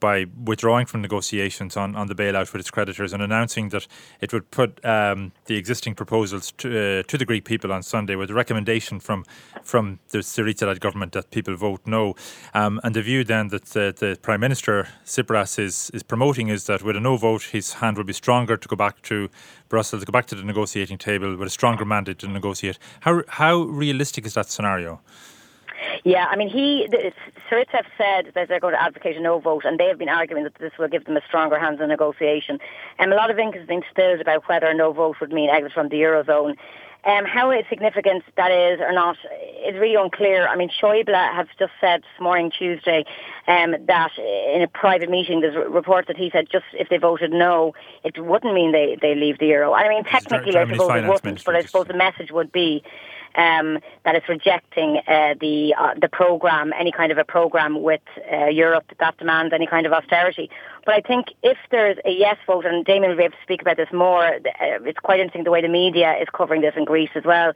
by 0.03 0.25
withdrawing 0.43 0.85
from 0.85 1.01
negotiations 1.01 1.77
on, 1.77 1.95
on 1.95 2.07
the 2.07 2.13
bailout 2.13 2.51
with 2.51 2.59
its 2.59 2.69
creditors 2.69 3.13
and 3.13 3.23
announcing 3.23 3.69
that 3.69 3.87
it 4.19 4.33
would 4.33 4.51
put 4.51 4.83
um, 4.83 5.31
the 5.45 5.55
existing 5.55 5.95
proposals 5.95 6.51
to, 6.57 6.67
uh, 6.67 7.03
to 7.03 7.17
the 7.17 7.23
Greek 7.23 7.45
people 7.45 7.71
on 7.71 7.81
Sunday 7.81 8.15
with 8.17 8.29
a 8.29 8.33
recommendation 8.33 8.99
from 8.99 9.23
from 9.63 9.99
the 10.09 10.17
Syriza-led 10.17 10.81
government 10.81 11.13
that 11.13 11.31
people 11.31 11.55
vote 11.55 11.79
no. 11.85 12.15
Um, 12.53 12.81
and 12.83 12.93
the 12.93 13.01
view 13.01 13.23
then 13.23 13.47
that 13.47 13.77
uh, 13.77 13.93
the 13.97 14.17
Prime 14.21 14.41
Minister 14.41 14.89
Tsipras 15.05 15.57
is, 15.57 15.89
is 15.93 16.03
promoting 16.03 16.49
is 16.49 16.65
that 16.65 16.83
with 16.83 16.97
a 16.97 16.99
no 16.99 17.15
vote, 17.15 17.43
his 17.53 17.75
hand 17.75 17.95
will 17.95 18.03
be 18.03 18.11
stronger 18.11 18.57
to 18.57 18.67
go 18.67 18.75
back 18.75 19.01
to 19.03 19.29
Brussels, 19.69 20.01
to 20.01 20.05
go 20.05 20.11
back 20.11 20.25
to 20.27 20.35
the 20.35 20.43
negotiating 20.43 20.97
table 20.97 21.37
with 21.37 21.47
a 21.47 21.55
stronger 21.59 21.85
mandate 21.85 22.19
to 22.19 22.27
negotiate. 22.27 22.77
How, 22.99 23.23
how 23.29 23.61
realistic 23.61 24.25
is 24.25 24.33
that 24.33 24.49
scenario? 24.49 24.99
Yeah, 26.03 26.25
I 26.29 26.35
mean, 26.35 26.49
he, 26.49 26.87
Syriza 27.49 27.69
have 27.69 27.85
said 27.97 28.31
that 28.35 28.47
they're 28.47 28.59
going 28.59 28.73
to 28.73 28.81
advocate 28.81 29.17
a 29.17 29.21
no 29.21 29.39
vote, 29.39 29.65
and 29.65 29.79
they 29.79 29.87
have 29.87 29.97
been 29.97 30.09
arguing 30.09 30.43
that 30.43 30.55
this 30.55 30.73
will 30.77 30.87
give 30.87 31.05
them 31.05 31.17
a 31.17 31.21
stronger 31.27 31.59
hand 31.59 31.79
in 31.79 31.89
negotiation. 31.89 32.59
And 32.99 33.11
um, 33.11 33.17
a 33.17 33.21
lot 33.21 33.31
of 33.31 33.39
ink 33.39 33.55
has 33.55 33.67
been 33.67 33.83
spilled 33.89 34.21
about 34.21 34.47
whether 34.47 34.67
a 34.67 34.73
no 34.73 34.91
vote 34.91 35.17
would 35.21 35.31
mean 35.31 35.49
exit 35.49 35.73
from 35.73 35.89
the 35.89 35.97
eurozone. 35.97 36.57
Um, 37.05 37.25
how 37.25 37.51
significant 37.67 38.23
that 38.37 38.49
is 38.49 38.79
or 38.79 38.93
not 38.93 39.17
is 39.67 39.75
really 39.75 39.95
unclear. 39.95 40.47
I 40.47 40.55
mean, 40.55 40.69
Schäuble 40.69 41.13
has 41.13 41.47
just 41.59 41.73
said 41.81 42.01
this 42.01 42.21
morning, 42.21 42.49
Tuesday, 42.57 43.03
um, 43.45 43.75
that 43.87 44.11
in 44.17 44.61
a 44.61 44.69
private 44.69 45.09
meeting, 45.09 45.41
there's 45.41 45.55
a 45.55 45.69
report 45.69 46.07
that 46.07 46.15
he 46.15 46.29
said 46.29 46.47
just 46.49 46.63
if 46.71 46.87
they 46.87 46.97
voted 46.97 47.31
no, 47.31 47.73
it 48.05 48.17
wouldn't 48.17 48.53
mean 48.53 48.71
they, 48.71 48.97
they 49.01 49.15
leave 49.15 49.37
the 49.39 49.47
euro. 49.47 49.73
I 49.73 49.89
mean, 49.89 50.05
technically, 50.05 50.55
I 50.55 50.65
suppose 50.65 50.91
it 50.95 51.07
wouldn't, 51.09 51.43
but 51.43 51.57
I 51.57 51.63
suppose 51.63 51.87
the 51.87 51.93
message 51.93 52.31
would 52.31 52.53
be 52.53 52.83
um, 53.35 53.79
that 54.05 54.15
it's 54.15 54.27
rejecting 54.29 55.01
uh, 55.07 55.35
the 55.39 55.73
uh, 55.77 55.93
the 55.99 56.09
program, 56.09 56.71
any 56.77 56.91
kind 56.91 57.11
of 57.11 57.17
a 57.17 57.23
program 57.23 57.81
with 57.81 58.01
uh, 58.31 58.45
Europe 58.45 58.85
that 58.99 59.17
demands 59.17 59.53
any 59.53 59.67
kind 59.67 59.85
of 59.85 59.93
austerity. 59.93 60.49
But 60.85 60.95
I 60.95 61.01
think 61.01 61.27
if 61.41 61.57
there's 61.71 61.97
a 62.05 62.11
yes 62.11 62.37
vote, 62.45 62.65
and 62.65 62.85
Damian 62.85 63.11
will 63.11 63.17
be 63.17 63.23
able 63.23 63.35
to 63.35 63.43
speak 63.43 63.61
about 63.61 63.77
this 63.77 63.91
more, 63.91 64.25
uh, 64.25 64.39
it's 64.59 64.99
quite 64.99 65.19
interesting 65.19 65.43
the 65.43 65.51
way 65.51 65.61
the 65.61 65.67
media 65.67 66.15
is 66.21 66.27
covering 66.33 66.61
this 66.61 66.73
in 66.75 66.85
Greece 66.85 67.11
as 67.15 67.23
well. 67.23 67.53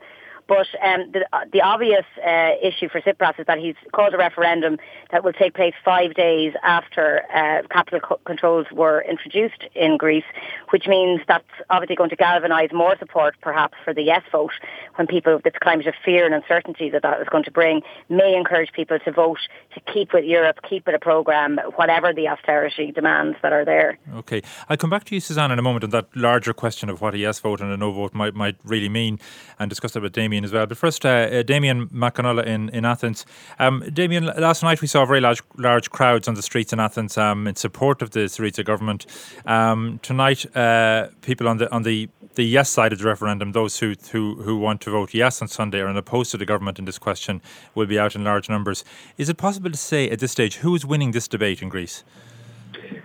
But 0.48 0.66
um, 0.82 1.12
the, 1.12 1.28
uh, 1.30 1.44
the 1.52 1.60
obvious 1.60 2.06
uh, 2.26 2.52
issue 2.62 2.88
for 2.88 3.02
Tsipras 3.02 3.38
is 3.38 3.46
that 3.46 3.58
he's 3.58 3.74
called 3.92 4.14
a 4.14 4.16
referendum 4.16 4.78
that 5.12 5.22
will 5.22 5.34
take 5.34 5.54
place 5.54 5.74
five 5.84 6.14
days 6.14 6.54
after 6.62 7.22
uh, 7.34 7.68
capital 7.68 8.00
co- 8.00 8.20
controls 8.24 8.66
were 8.72 9.02
introduced 9.02 9.64
in 9.74 9.98
Greece, 9.98 10.24
which 10.70 10.86
means 10.86 11.20
that's 11.28 11.44
obviously 11.68 11.96
going 11.96 12.08
to 12.10 12.16
galvanise 12.16 12.70
more 12.72 12.96
support 12.98 13.34
perhaps 13.42 13.74
for 13.84 13.92
the 13.92 14.02
yes 14.02 14.22
vote 14.32 14.52
when 14.96 15.06
people, 15.06 15.38
this 15.44 15.52
climate 15.62 15.86
of 15.86 15.94
fear 16.02 16.24
and 16.24 16.34
uncertainty 16.34 16.88
that 16.88 17.02
that 17.02 17.20
is 17.20 17.28
going 17.28 17.44
to 17.44 17.50
bring, 17.50 17.82
may 18.08 18.34
encourage 18.34 18.72
people 18.72 18.98
to 18.98 19.12
vote 19.12 19.38
to 19.74 19.80
keep 19.92 20.14
with 20.14 20.24
Europe, 20.24 20.60
keep 20.68 20.86
with 20.86 20.94
a 20.94 20.98
programme, 20.98 21.60
whatever 21.76 22.14
the 22.14 22.26
austerity 22.26 22.90
demands 22.90 23.36
that 23.42 23.52
are 23.52 23.66
there. 23.66 23.98
Okay. 24.14 24.40
I'll 24.70 24.78
come 24.78 24.90
back 24.90 25.04
to 25.04 25.14
you, 25.14 25.20
Suzanne, 25.20 25.50
in 25.50 25.58
a 25.58 25.62
moment 25.62 25.84
on 25.84 25.90
that 25.90 26.06
larger 26.16 26.54
question 26.54 26.88
of 26.88 27.02
what 27.02 27.12
a 27.12 27.18
yes 27.18 27.38
vote 27.38 27.60
and 27.60 27.70
a 27.70 27.76
no 27.76 27.92
vote 27.92 28.14
might, 28.14 28.34
might 28.34 28.56
really 28.64 28.88
mean 28.88 29.18
and 29.58 29.68
discuss 29.68 29.92
that 29.92 30.02
with 30.02 30.14
Damian 30.14 30.37
As 30.44 30.52
well. 30.52 30.66
But 30.66 30.78
first, 30.78 31.04
uh, 31.04 31.08
uh, 31.08 31.42
Damian 31.42 31.88
Mac 31.90 32.14
Con 32.14 32.24
Uladh 32.24 32.46
in, 32.46 32.68
in 32.70 32.84
Athens. 32.84 33.26
Um, 33.58 33.82
Damian, 33.92 34.26
last 34.26 34.62
night 34.62 34.80
we 34.80 34.88
saw 34.88 35.04
very 35.04 35.20
large 35.20 35.42
large 35.56 35.90
crowds 35.90 36.28
on 36.28 36.34
the 36.34 36.42
streets 36.42 36.72
in 36.72 36.80
Athens 36.80 37.18
um, 37.18 37.46
in 37.46 37.56
support 37.56 38.02
of 38.02 38.10
the 38.10 38.20
Syriza 38.20 38.64
government. 38.64 39.06
Um, 39.46 40.00
tonight, 40.02 40.44
uh, 40.56 41.08
people 41.22 41.48
on 41.48 41.58
the 41.58 41.72
on 41.72 41.82
the 41.82 42.08
the 42.34 42.44
yes 42.44 42.70
side 42.70 42.92
of 42.92 43.00
the 43.00 43.04
referendum, 43.04 43.52
those 43.52 43.80
who, 43.80 43.94
who 44.12 44.36
who 44.42 44.56
want 44.58 44.80
to 44.82 44.90
vote 44.90 45.12
yes 45.12 45.42
on 45.42 45.48
Sunday 45.48 45.80
or 45.80 45.88
opposed 45.88 46.30
to 46.30 46.36
the 46.36 46.46
government 46.46 46.78
in 46.78 46.84
this 46.84 46.98
question, 46.98 47.42
will 47.74 47.86
be 47.86 47.98
out 47.98 48.14
in 48.14 48.22
large 48.22 48.48
numbers. 48.48 48.84
Is 49.16 49.28
it 49.28 49.36
possible 49.36 49.70
to 49.70 49.76
say 49.76 50.08
at 50.08 50.20
this 50.20 50.32
stage 50.32 50.56
who 50.56 50.74
is 50.74 50.86
winning 50.86 51.10
this 51.10 51.26
debate 51.26 51.62
in 51.62 51.68
Greece? 51.68 52.04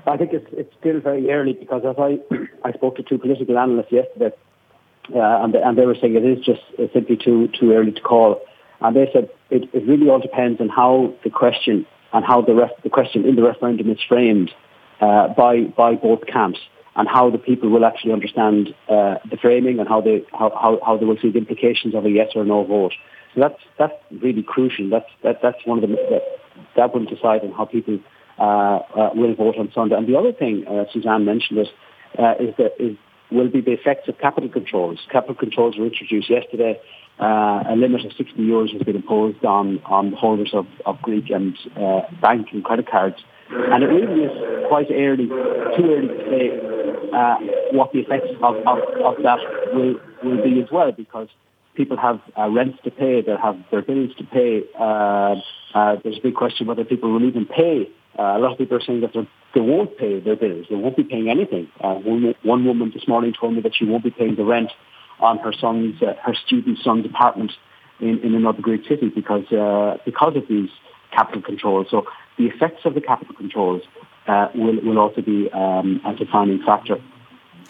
I 0.06 0.18
think 0.18 0.34
it's 0.34 0.48
it's 0.52 0.74
still 0.80 1.00
very 1.00 1.32
early 1.32 1.54
because 1.54 1.84
as 1.86 1.96
I 1.98 2.20
I 2.64 2.74
spoke 2.74 2.96
to 2.98 3.04
two 3.04 3.18
political 3.18 3.58
analysts 3.58 3.92
yesterday, 3.92 4.32
uh, 5.14 5.44
and, 5.44 5.56
and 5.56 5.78
they 5.78 5.86
were 5.86 5.96
saying 6.00 6.16
it 6.16 6.26
is 6.26 6.44
just 6.44 6.62
uh, 6.80 6.84
simply 6.94 7.18
too 7.18 7.50
too 7.60 7.74
early 7.74 7.92
to 7.92 8.02
call. 8.02 8.42
And 8.82 8.96
they 8.96 9.10
said 9.14 9.30
it, 9.50 9.70
it 9.74 9.88
really 9.88 10.10
all 10.10 10.20
depends 10.20 10.60
on 10.60 10.70
how 10.70 11.14
the 11.24 11.30
question 11.30 11.86
and 12.14 12.24
how 12.26 12.42
the, 12.42 12.54
ref- 12.54 12.84
the 12.84 12.90
question 12.90 13.26
in 13.26 13.36
the 13.36 13.44
referendum 13.44 13.90
is 13.90 14.00
framed 14.08 14.52
uh, 15.02 15.30
by 15.30 15.64
by 15.76 15.96
both 15.96 16.26
camps 16.28 16.60
and 16.96 17.08
how 17.08 17.30
the 17.30 17.38
people 17.38 17.70
will 17.70 17.86
actually 17.86 18.14
understand 18.14 18.70
uh, 18.88 19.16
the 19.30 19.38
framing 19.42 19.80
and 19.80 19.88
how 19.88 20.00
they 20.00 20.24
how, 20.32 20.50
how, 20.52 20.80
how 20.86 20.98
they 20.98 21.06
will 21.06 21.18
see 21.22 21.32
the 21.32 21.40
implications 21.40 21.96
of 21.96 22.06
a 22.06 22.10
yes 22.10 22.30
or 22.36 22.46
no 22.46 22.64
vote. 22.64 22.94
So 23.34 23.42
that's 23.42 23.62
that's 23.80 23.94
really 24.22 24.44
crucial. 24.44 24.90
That's 24.90 25.10
that, 25.24 25.42
that's 25.42 25.66
one 25.66 25.84
of 25.84 25.90
the 25.90 25.96
that, 25.96 26.24
that 26.76 26.94
will 26.94 27.06
decide 27.06 27.42
on 27.42 27.52
how 27.52 27.66
people 27.66 28.00
uh, 28.38 28.44
uh, 28.44 29.10
will 29.16 29.34
vote 29.36 29.58
on 29.58 29.72
Sunday. 29.74 29.96
And 29.96 30.08
the 30.08 30.18
other 30.18 30.32
thing 30.32 30.66
uh, 30.68 30.86
Suzanne 30.92 31.26
mentioned 31.26 31.60
is 31.60 31.68
is 32.40 32.56
that 32.58 32.74
is 32.80 32.96
will 33.34 33.50
be 33.50 33.62
the 33.62 33.72
effects 33.72 34.08
of 34.08 34.18
capital 34.20 34.50
controls. 34.50 35.00
Capital 35.12 35.36
controls 35.36 35.78
were 35.78 35.86
introduced 35.86 36.30
yesterday. 36.30 36.80
Uh, 37.20 37.64
a 37.70 37.76
limit 37.76 38.06
of 38.06 38.12
60 38.14 38.34
euros 38.38 38.72
has 38.72 38.82
been 38.82 38.96
imposed 38.96 39.44
on, 39.46 39.80
on 39.86 40.14
holders 40.14 40.52
of, 40.54 40.66
of 40.86 41.02
Greek 41.02 41.30
and 41.30 41.56
uh, 41.76 42.02
bank 42.22 42.48
and 42.52 42.64
credit 42.64 42.90
cards. 42.90 43.18
And 43.50 43.84
it 43.84 43.88
really 43.88 44.24
is 44.24 44.68
quite 44.68 44.88
early, 44.92 45.28
too 45.28 45.86
early 45.86 46.08
to 46.08 46.26
say 46.30 47.10
uh, 47.14 47.38
what 47.72 47.92
the 47.92 48.00
effects 48.00 48.30
of, 48.42 48.56
of, 48.66 48.80
of 49.04 49.24
that 49.24 49.40
will, 49.74 50.00
will 50.24 50.44
be 50.44 50.62
as 50.62 50.72
well, 50.72 50.92
because 50.92 51.28
people 51.76 51.98
have 51.98 52.20
uh, 52.38 52.50
rents 52.50 52.80
to 52.84 52.92
pay, 52.92 53.22
they 53.22 53.36
have 53.42 53.58
their 53.70 53.82
bills 53.82 54.12
to 54.18 54.24
pay. 54.24 54.64
Uh, 54.80 55.36
uh, 55.76 55.98
there's 56.04 56.18
a 56.18 56.22
big 56.22 56.36
question 56.36 56.66
whether 56.66 56.84
people 56.84 57.12
will 57.12 57.28
even 57.28 57.46
pay 57.46 57.90
Uh, 58.18 58.38
a 58.38 58.40
lot 58.40 58.52
of 58.52 58.58
people 58.58 58.78
are 58.78 58.82
saying 58.82 59.02
that 59.02 59.14
they 59.54 59.62
won't 59.62 59.98
pay 59.98 60.20
their 60.20 60.36
bills. 60.36 60.66
They 60.70 60.76
won't 60.76 60.98
be 60.98 61.04
paying 61.04 61.30
anything. 61.30 61.70
Uh, 61.80 61.96
one, 61.96 62.34
one 62.44 62.66
woman 62.66 62.92
this 62.94 63.08
morning 63.08 63.34
told 63.40 63.54
me 63.56 63.62
that 63.62 63.76
she 63.76 63.86
won't 63.86 64.04
be 64.04 64.12
paying 64.12 64.36
the 64.36 64.44
rent 64.44 64.72
on 65.20 65.38
her 65.40 65.54
son's, 65.54 66.02
uh, 66.02 66.14
her 66.24 66.34
student 66.34 66.80
son's 66.84 67.06
apartment 67.06 67.52
in, 68.00 68.20
in 68.20 68.36
another 68.36 68.62
great 68.62 68.84
city 68.88 69.10
because 69.10 69.52
uh, 69.52 69.98
because 70.06 70.36
of 70.36 70.48
these 70.48 70.70
capital 71.12 71.42
controls. 71.42 71.88
So 71.92 72.06
the 72.38 72.46
effects 72.46 72.86
of 72.86 72.96
the 72.96 73.02
capital 73.02 73.36
controls 73.36 73.84
uh, 74.28 74.48
will 74.56 74.80
will 74.82 75.00
also 75.00 75.22
be 75.22 75.50
um, 75.52 76.02
a 76.06 76.16
defining 76.16 76.62
factor. 76.64 76.98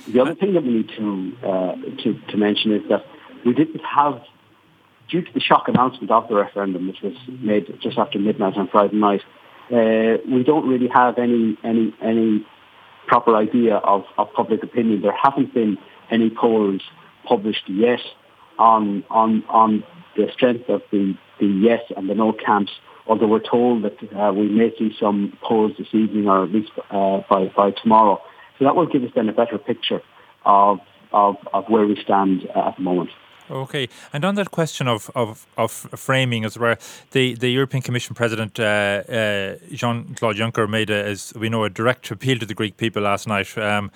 The 0.07 0.19
other 0.19 0.35
thing 0.35 0.53
that 0.53 0.63
we 0.63 0.69
need 0.69 0.89
to, 0.97 1.33
uh, 1.43 1.75
to 2.03 2.19
to 2.29 2.37
mention 2.37 2.73
is 2.73 2.81
that 2.89 3.05
we 3.45 3.53
didn't 3.53 3.81
have, 3.83 4.21
due 5.09 5.21
to 5.21 5.33
the 5.33 5.39
shock 5.39 5.67
announcement 5.67 6.11
of 6.11 6.27
the 6.29 6.35
referendum, 6.35 6.87
which 6.87 7.01
was 7.01 7.13
made 7.27 7.65
just 7.81 7.97
after 7.97 8.19
midnight 8.19 8.55
on 8.55 8.67
Friday 8.69 8.95
night, 8.95 9.21
uh, 9.72 10.17
we 10.29 10.43
don't 10.43 10.67
really 10.67 10.88
have 10.88 11.17
any 11.17 11.58
any 11.63 11.93
any 12.01 12.46
proper 13.08 13.36
idea 13.36 13.75
of, 13.77 14.03
of 14.17 14.32
public 14.34 14.63
opinion. 14.63 15.01
There 15.01 15.15
haven't 15.15 15.53
been 15.53 15.77
any 16.10 16.29
polls 16.29 16.82
published 17.25 17.67
yet 17.70 18.01
on 18.58 19.03
on 19.10 19.43
on 19.50 19.84
the 20.15 20.29
strength 20.34 20.70
of 20.70 20.82
the, 20.91 21.15
the 21.39 21.48
yes 21.48 21.82
and 21.96 22.10
the 22.10 22.15
no 22.15 22.34
camps, 22.34 22.72
although 23.08 23.27
we're 23.27 23.39
told 23.39 23.84
that 23.84 23.98
uh, 24.15 24.32
we 24.32 24.48
may 24.48 24.72
see 24.77 24.96
some 25.00 25.38
polls 25.41 25.72
this 25.77 25.88
evening 25.93 26.27
or 26.27 26.43
at 26.43 26.51
least 26.51 26.72
uh, 26.91 27.22
by, 27.29 27.51
by 27.55 27.72
tomorrow. 27.72 28.22
So 28.60 28.65
that 28.65 28.75
will 28.75 28.86
give 28.86 29.03
us 29.03 29.10
then 29.15 29.29
a 29.29 29.34
better 29.34 29.58
picture 29.58 30.01
of, 30.46 30.79
of, 31.12 31.38
of 31.53 31.65
where 31.67 31.86
we 31.86 32.00
stand 32.01 32.48
uh, 32.55 32.67
at 32.70 32.75
the 32.75 32.84
moment. 32.84 33.10
Okay, 33.51 33.89
and 34.13 34.23
on 34.23 34.35
that 34.35 34.51
question 34.51 34.88
of, 34.88 35.12
of, 35.15 35.45
of 35.57 35.71
framing 35.71 36.45
as 36.45 36.57
well, 36.57 36.75
the, 37.12 37.33
the 37.35 37.50
European 37.50 37.83
Commission 37.83 38.15
President 38.15 38.57
uh, 38.57 38.63
uh, 38.63 39.55
Jean 39.73 40.15
Claude 40.15 40.38
Juncker 40.38 40.69
made, 40.69 40.89
a, 40.89 41.03
as 41.05 41.33
we 41.35 41.50
know, 41.50 41.65
a 41.65 41.69
direct 41.69 42.09
appeal 42.09 42.39
to 42.39 42.45
the 42.45 42.53
Greek 42.53 42.77
people 42.77 43.01
last 43.01 43.27
night. 43.27 43.57
Um, 43.57 43.91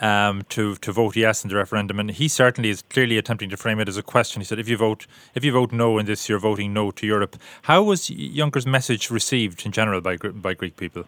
um, 0.00 0.42
to 0.50 0.76
to 0.76 0.92
vote 0.92 1.16
yes 1.16 1.42
in 1.42 1.50
the 1.50 1.56
referendum, 1.56 1.98
and 1.98 2.12
he 2.12 2.28
certainly 2.28 2.70
is 2.70 2.82
clearly 2.82 3.18
attempting 3.18 3.50
to 3.50 3.56
frame 3.56 3.80
it 3.80 3.88
as 3.88 3.96
a 3.96 4.02
question. 4.02 4.40
He 4.40 4.44
said, 4.44 4.60
"If 4.60 4.68
you 4.68 4.76
vote 4.76 5.08
if 5.34 5.44
you 5.44 5.50
vote 5.50 5.72
no 5.72 5.98
in 5.98 6.06
this, 6.06 6.28
you're 6.28 6.38
voting 6.38 6.72
no 6.72 6.92
to 6.92 7.04
Europe." 7.04 7.36
How 7.62 7.82
was 7.82 8.08
Juncker's 8.08 8.64
message 8.64 9.10
received 9.10 9.66
in 9.66 9.72
general 9.72 10.00
by 10.00 10.16
by 10.16 10.54
Greek 10.54 10.76
people? 10.76 11.06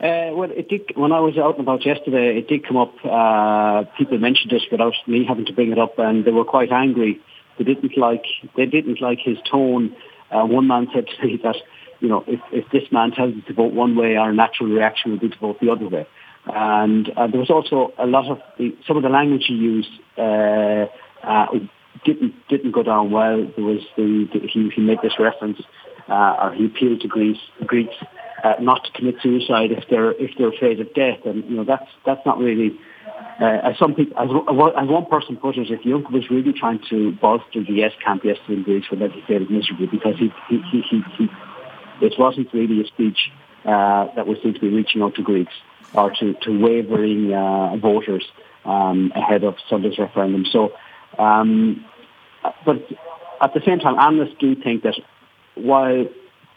Uh, 0.00 0.32
well, 0.32 0.50
it 0.50 0.68
did. 0.70 0.96
When 0.96 1.12
I 1.12 1.20
was 1.20 1.36
out 1.36 1.58
and 1.58 1.60
about 1.60 1.84
yesterday, 1.84 2.38
it 2.38 2.48
did 2.48 2.66
come 2.66 2.78
up. 2.78 2.94
Uh, 3.04 3.84
people 3.98 4.18
mentioned 4.18 4.50
this 4.50 4.62
without 4.70 4.94
me 5.06 5.26
having 5.28 5.44
to 5.44 5.52
bring 5.52 5.72
it 5.72 5.78
up, 5.78 5.98
and 5.98 6.24
they 6.24 6.30
were 6.30 6.44
quite 6.44 6.72
angry. 6.72 7.20
They 7.58 7.64
didn't 7.64 7.98
like. 7.98 8.24
They 8.56 8.64
didn't 8.64 9.02
like 9.02 9.18
his 9.22 9.36
tone. 9.50 9.94
Uh, 10.30 10.46
one 10.46 10.66
man 10.66 10.88
said 10.94 11.06
to 11.06 11.26
me 11.26 11.38
that, 11.42 11.56
you 12.00 12.08
know, 12.08 12.24
if, 12.26 12.40
if 12.50 12.64
this 12.72 12.90
man 12.90 13.10
tells 13.10 13.34
us 13.34 13.42
to 13.48 13.52
vote 13.52 13.74
one 13.74 13.94
way, 13.94 14.16
our 14.16 14.32
natural 14.32 14.70
reaction 14.70 15.10
would 15.10 15.20
be 15.20 15.28
to 15.28 15.38
vote 15.38 15.58
the 15.60 15.70
other 15.70 15.86
way. 15.86 16.06
And 16.46 17.10
uh, 17.18 17.26
there 17.26 17.40
was 17.40 17.50
also 17.50 17.92
a 17.98 18.06
lot 18.06 18.26
of 18.30 18.38
the, 18.56 18.74
some 18.86 18.96
of 18.96 19.02
the 19.02 19.10
language 19.10 19.44
he 19.48 19.54
used 19.54 19.90
uh, 20.16 20.86
uh, 21.22 21.46
didn't 22.06 22.32
didn't 22.48 22.72
go 22.72 22.82
down 22.82 23.10
well. 23.10 23.46
There 23.54 23.64
was 23.66 23.82
the, 23.98 24.26
the 24.32 24.48
he, 24.48 24.70
he 24.74 24.80
made 24.80 25.00
this 25.02 25.18
reference 25.18 25.60
uh, 26.08 26.36
or 26.40 26.54
he 26.54 26.64
appealed 26.64 27.02
to 27.02 27.08
Greece 27.08 27.40
Greeks 27.66 27.94
uh, 28.42 28.54
not 28.60 28.84
to 28.84 28.92
commit 28.92 29.16
suicide 29.22 29.70
if 29.72 29.84
they're 29.88 30.12
if 30.12 30.30
they're 30.38 30.52
afraid 30.52 30.80
of 30.80 30.92
death, 30.94 31.20
and 31.24 31.44
you 31.44 31.56
know 31.56 31.64
that's 31.64 31.88
that's 32.04 32.24
not 32.24 32.38
really. 32.38 32.78
Uh, 33.40 33.70
as 33.70 33.78
some 33.78 33.94
people, 33.94 34.16
as, 34.18 34.28
as 34.76 34.88
one 34.88 35.06
person 35.06 35.36
put 35.36 35.56
it, 35.56 35.70
if 35.70 35.80
Juncker 35.80 36.12
was 36.12 36.30
really 36.30 36.52
trying 36.52 36.78
to 36.90 37.12
bolster 37.12 37.64
the 37.64 37.72
yes 37.72 37.92
camp 38.04 38.22
yesterday 38.22 38.54
in 38.54 38.62
Greece, 38.62 38.84
well, 38.92 39.08
he 39.08 39.22
failed 39.26 39.50
miserably 39.50 39.86
because 39.86 40.14
he, 40.18 40.30
he, 40.48 40.60
he, 40.70 40.82
he, 40.90 41.02
he 41.16 41.28
it 42.00 42.14
wasn't 42.18 42.52
really 42.52 42.80
a 42.82 42.86
speech 42.86 43.30
uh, 43.64 44.08
that 44.14 44.26
was 44.26 44.38
seen 44.42 44.54
to 44.54 44.60
be 44.60 44.68
reaching 44.68 45.02
out 45.02 45.14
to 45.14 45.22
Greeks 45.22 45.52
or 45.94 46.10
to, 46.10 46.34
to 46.42 46.50
wavering 46.50 47.32
uh, 47.32 47.76
voters 47.76 48.24
um, 48.64 49.12
ahead 49.14 49.44
of 49.44 49.56
Sunday's 49.68 49.98
referendum. 49.98 50.44
So, 50.50 50.72
um, 51.18 51.84
but 52.64 52.76
at 53.40 53.54
the 53.54 53.60
same 53.66 53.78
time, 53.78 53.98
analysts 53.98 54.36
do 54.38 54.54
think 54.54 54.82
that 54.82 54.94
while 55.54 56.06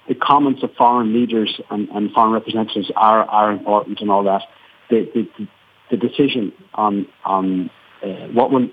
the 0.08 0.16
comments 0.16 0.64
of 0.64 0.72
foreign 0.78 1.14
leaders 1.14 1.60
and, 1.70 1.90
and 1.90 2.12
foreign 2.12 2.34
representatives 2.34 2.92
are, 2.96 3.24
are 3.26 3.52
important 3.52 4.02
and 4.02 4.12
all 4.12 4.24
that, 4.24 4.42
the, 4.90 5.10
the, 5.14 5.48
the 5.92 5.98
decision 5.98 6.52
on, 6.74 7.08
on 7.26 7.70
uh, 8.04 8.28
what 8.34 8.52
will 8.52 8.68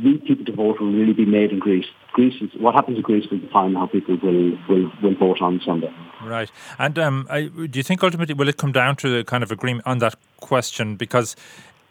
lead 0.00 0.24
people 0.24 0.44
to 0.44 0.52
vote 0.52 0.80
will 0.80 0.92
really 0.92 1.12
be 1.12 1.24
made 1.24 1.52
in 1.52 1.58
Greece. 1.58 1.86
Greece 2.12 2.34
is, 2.40 2.50
what 2.60 2.74
happens 2.74 2.96
in 2.96 3.02
Greece 3.02 3.26
will 3.30 3.38
define 3.38 3.74
how 3.74 3.86
people 3.86 4.16
will, 4.22 4.58
will, 4.68 4.90
will 5.02 5.14
vote 5.14 5.40
on 5.40 5.60
Sunday. 5.64 5.92
Right. 6.24 6.50
And 6.78 6.98
um, 6.98 7.26
I, 7.30 7.42
do 7.42 7.70
you 7.72 7.82
think 7.82 8.02
ultimately 8.02 8.34
will 8.34 8.48
it 8.48 8.56
come 8.56 8.72
down 8.72 8.96
to 8.96 9.08
the 9.08 9.24
kind 9.24 9.42
of 9.42 9.50
agreement 9.50 9.86
on 9.86 9.98
that 9.98 10.16
question? 10.40 10.96
Because 10.96 11.36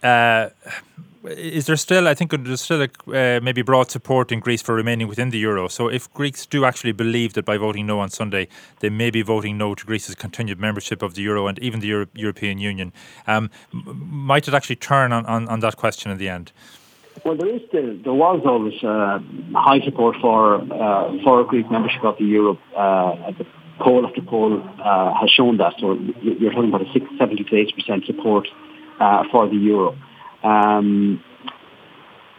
uh, 0.02 0.50
is 1.26 1.66
there 1.66 1.76
still, 1.76 2.08
I 2.08 2.14
think 2.14 2.32
there's 2.32 2.62
still 2.62 2.82
a, 2.82 2.90
uh, 3.08 3.40
maybe 3.42 3.62
broad 3.62 3.90
support 3.90 4.32
in 4.32 4.40
Greece 4.40 4.62
for 4.62 4.76
remaining 4.76 5.08
within 5.08 5.30
the 5.30 5.38
euro. 5.38 5.68
So 5.68 5.88
if 5.88 6.12
Greeks 6.14 6.46
do 6.46 6.66
actually 6.66 6.92
believe 6.92 7.34
that 7.34 7.46
by 7.46 7.58
voting 7.58 7.86
no 7.86 8.00
on 8.00 8.10
Sunday, 8.10 8.48
they 8.80 8.90
may 8.90 9.10
be 9.10 9.22
voting 9.22 9.58
no 9.58 9.76
to 9.76 9.86
Greece's 9.86 10.16
continued 10.16 10.60
membership 10.60 11.02
of 11.02 11.16
the 11.16 11.22
euro 11.22 11.48
and 11.48 11.58
even 11.60 11.80
the 11.80 11.88
Euro- 11.88 12.08
European 12.14 12.58
Union, 12.58 12.92
um, 13.28 13.50
might 13.72 14.48
it 14.48 14.54
actually 14.54 14.76
turn 14.76 15.12
on, 15.12 15.26
on, 15.26 15.48
on 15.48 15.60
that 15.62 15.78
question 15.78 16.12
in 16.12 16.18
the 16.18 16.30
end? 16.30 16.52
Well, 17.24 17.38
there 17.38 17.48
is 17.48 17.62
still, 17.68 17.96
there 18.04 18.14
was 18.14 18.42
always 18.46 18.84
uh, 18.84 19.20
high 19.54 19.82
support 19.86 20.16
for 20.20 20.56
uh, 20.56 21.24
for 21.24 21.44
Greek 21.44 21.70
membership 21.70 22.04
of 22.04 22.18
the 22.18 22.26
euro. 22.26 22.58
Uh, 22.76 23.32
the 23.38 23.46
poll 23.80 24.06
after 24.06 24.22
poll 24.22 24.62
uh, 24.84 25.14
has 25.14 25.30
shown 25.30 25.58
that. 25.58 25.76
So 25.80 25.94
you're 26.22 26.52
talking 26.52 26.70
about 26.70 26.82
a 26.82 26.92
60, 26.92 27.18
70 27.18 27.44
to 27.44 27.56
80 27.56 27.74
percent 27.74 28.06
support 28.06 28.48
uh, 29.00 29.24
for 29.32 29.48
the 29.48 29.56
euro. 29.56 29.96
Um, 30.44 31.24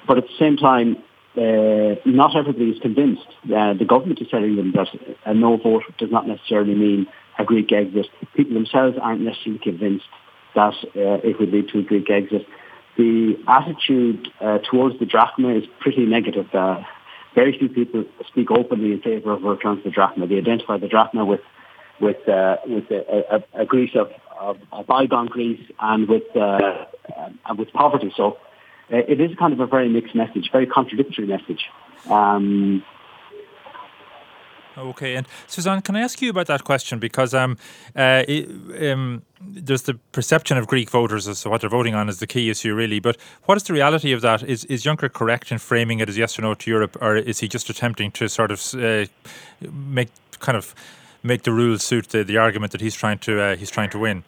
but 0.07 0.19
at 0.19 0.25
the 0.25 0.37
same 0.39 0.57
time, 0.57 0.97
uh, 1.37 2.01
not 2.05 2.37
everybody 2.37 2.71
is 2.71 2.81
convinced. 2.81 3.27
the 3.45 3.87
government 3.89 4.21
is 4.21 4.29
telling 4.29 4.57
them 4.57 4.73
that 4.73 4.89
a 5.25 5.35
no 5.35 5.57
vote 5.57 5.83
does 5.99 6.11
not 6.11 6.29
necessarily 6.29 6.75
mean 6.75 7.07
a 7.39 7.45
Greek 7.45 7.73
exit. 7.73 8.07
People 8.35 8.55
themselves 8.55 8.97
aren't 9.01 9.23
necessarily 9.23 9.59
convinced 9.59 10.07
that 10.55 10.75
it 10.95 11.41
would 11.41 11.51
lead 11.51 11.69
to 11.69 11.81
a 11.81 11.83
Greek 11.83 12.09
exit 12.11 12.47
the 12.97 13.37
attitude 13.49 14.29
uh, 14.41 14.59
towards 14.71 14.99
the 14.99 15.07
drachma 15.07 15.55
is 15.55 15.65
pretty 15.81 16.07
negative. 16.07 16.47
Uh, 16.55 16.83
very 17.35 17.57
few 17.59 17.69
people 17.69 18.05
speak 18.29 18.51
openly 18.51 18.93
in 18.93 19.01
favour 19.01 19.33
of 19.33 19.45
a 19.45 19.49
return 19.49 19.79
to 19.79 19.83
the 19.83 19.91
drachma. 19.91 20.27
They 20.27 20.39
identify 20.39 20.79
the 20.79 20.89
drachma 20.89 21.25
with 21.25 21.41
with 22.01 22.29
uh, 22.29 22.57
with 22.67 22.91
a, 22.91 23.43
a, 23.57 23.63
a 23.63 23.65
Greece 23.65 23.97
of, 23.97 24.11
of, 24.38 24.59
of 24.73 24.87
bygone 24.87 25.26
Greece 25.26 25.64
and 25.81 26.09
with 26.09 26.37
uh, 26.37 26.85
and 27.47 27.59
with 27.59 27.73
poverty. 27.73 28.12
So 28.17 28.38
uh, 28.93 28.97
it 28.97 29.21
is 29.21 29.37
kind 29.38 29.53
of 29.53 29.61
a 29.61 29.67
very 29.67 29.88
mixed 29.88 30.14
message, 30.14 30.50
very 30.53 30.67
contradictory 30.67 31.26
message. 31.26 31.64
Um, 32.11 32.85
Okay, 34.76 35.14
and 35.14 35.26
Suzanne, 35.47 35.83
can 35.83 35.95
I 35.95 36.00
ask 36.00 36.21
you 36.21 36.31
about 36.31 36.47
that 36.47 36.64
question 36.64 36.99
because 36.99 37.33
um, 37.33 37.57
uh, 37.95 38.25
it, 38.26 38.91
um, 38.91 39.23
there's 39.41 39.83
the 39.83 39.95
perception 40.11 40.57
of 40.57 40.67
Greek 40.67 40.91
voters 40.91 41.29
as 41.29 41.43
to 41.43 41.50
what 41.50 41.61
they're 41.61 41.71
voting 41.71 41.95
on 41.95 42.09
is 42.09 42.19
the 42.19 42.26
key 42.26 42.50
issue, 42.50 42.75
really. 42.75 42.99
But 42.99 43.17
what 43.45 43.57
is 43.57 43.62
the 43.62 43.73
reality 43.73 44.12
of 44.12 44.21
that? 44.23 44.43
Is 44.43 44.64
is 44.64 44.83
Juncker 44.83 45.12
correct 45.12 45.53
in 45.53 45.59
framing 45.59 46.00
it 46.00 46.09
as 46.09 46.19
yes 46.19 46.38
or 46.38 46.43
no 46.43 46.55
to 46.55 46.71
Europe, 46.71 46.97
or 47.00 47.17
is 47.17 47.38
he 47.38 47.49
just 47.49 47.71
attempting 47.71 48.11
to 48.12 48.29
sort 48.29 48.50
of 48.50 48.75
uh, 48.75 49.07
make 49.73 50.09
kind 50.41 50.57
of 50.57 50.75
make 51.25 51.43
the 51.43 51.52
rules 51.52 51.83
suit 51.83 52.11
the, 52.11 52.23
the 52.23 52.37
argument 52.37 52.73
that 52.73 52.81
he's 52.81 52.95
trying 52.95 53.19
to 53.21 53.40
uh, 53.40 53.57
he's 53.57 53.71
trying 53.71 53.90
to 53.90 53.99
win? 53.99 54.23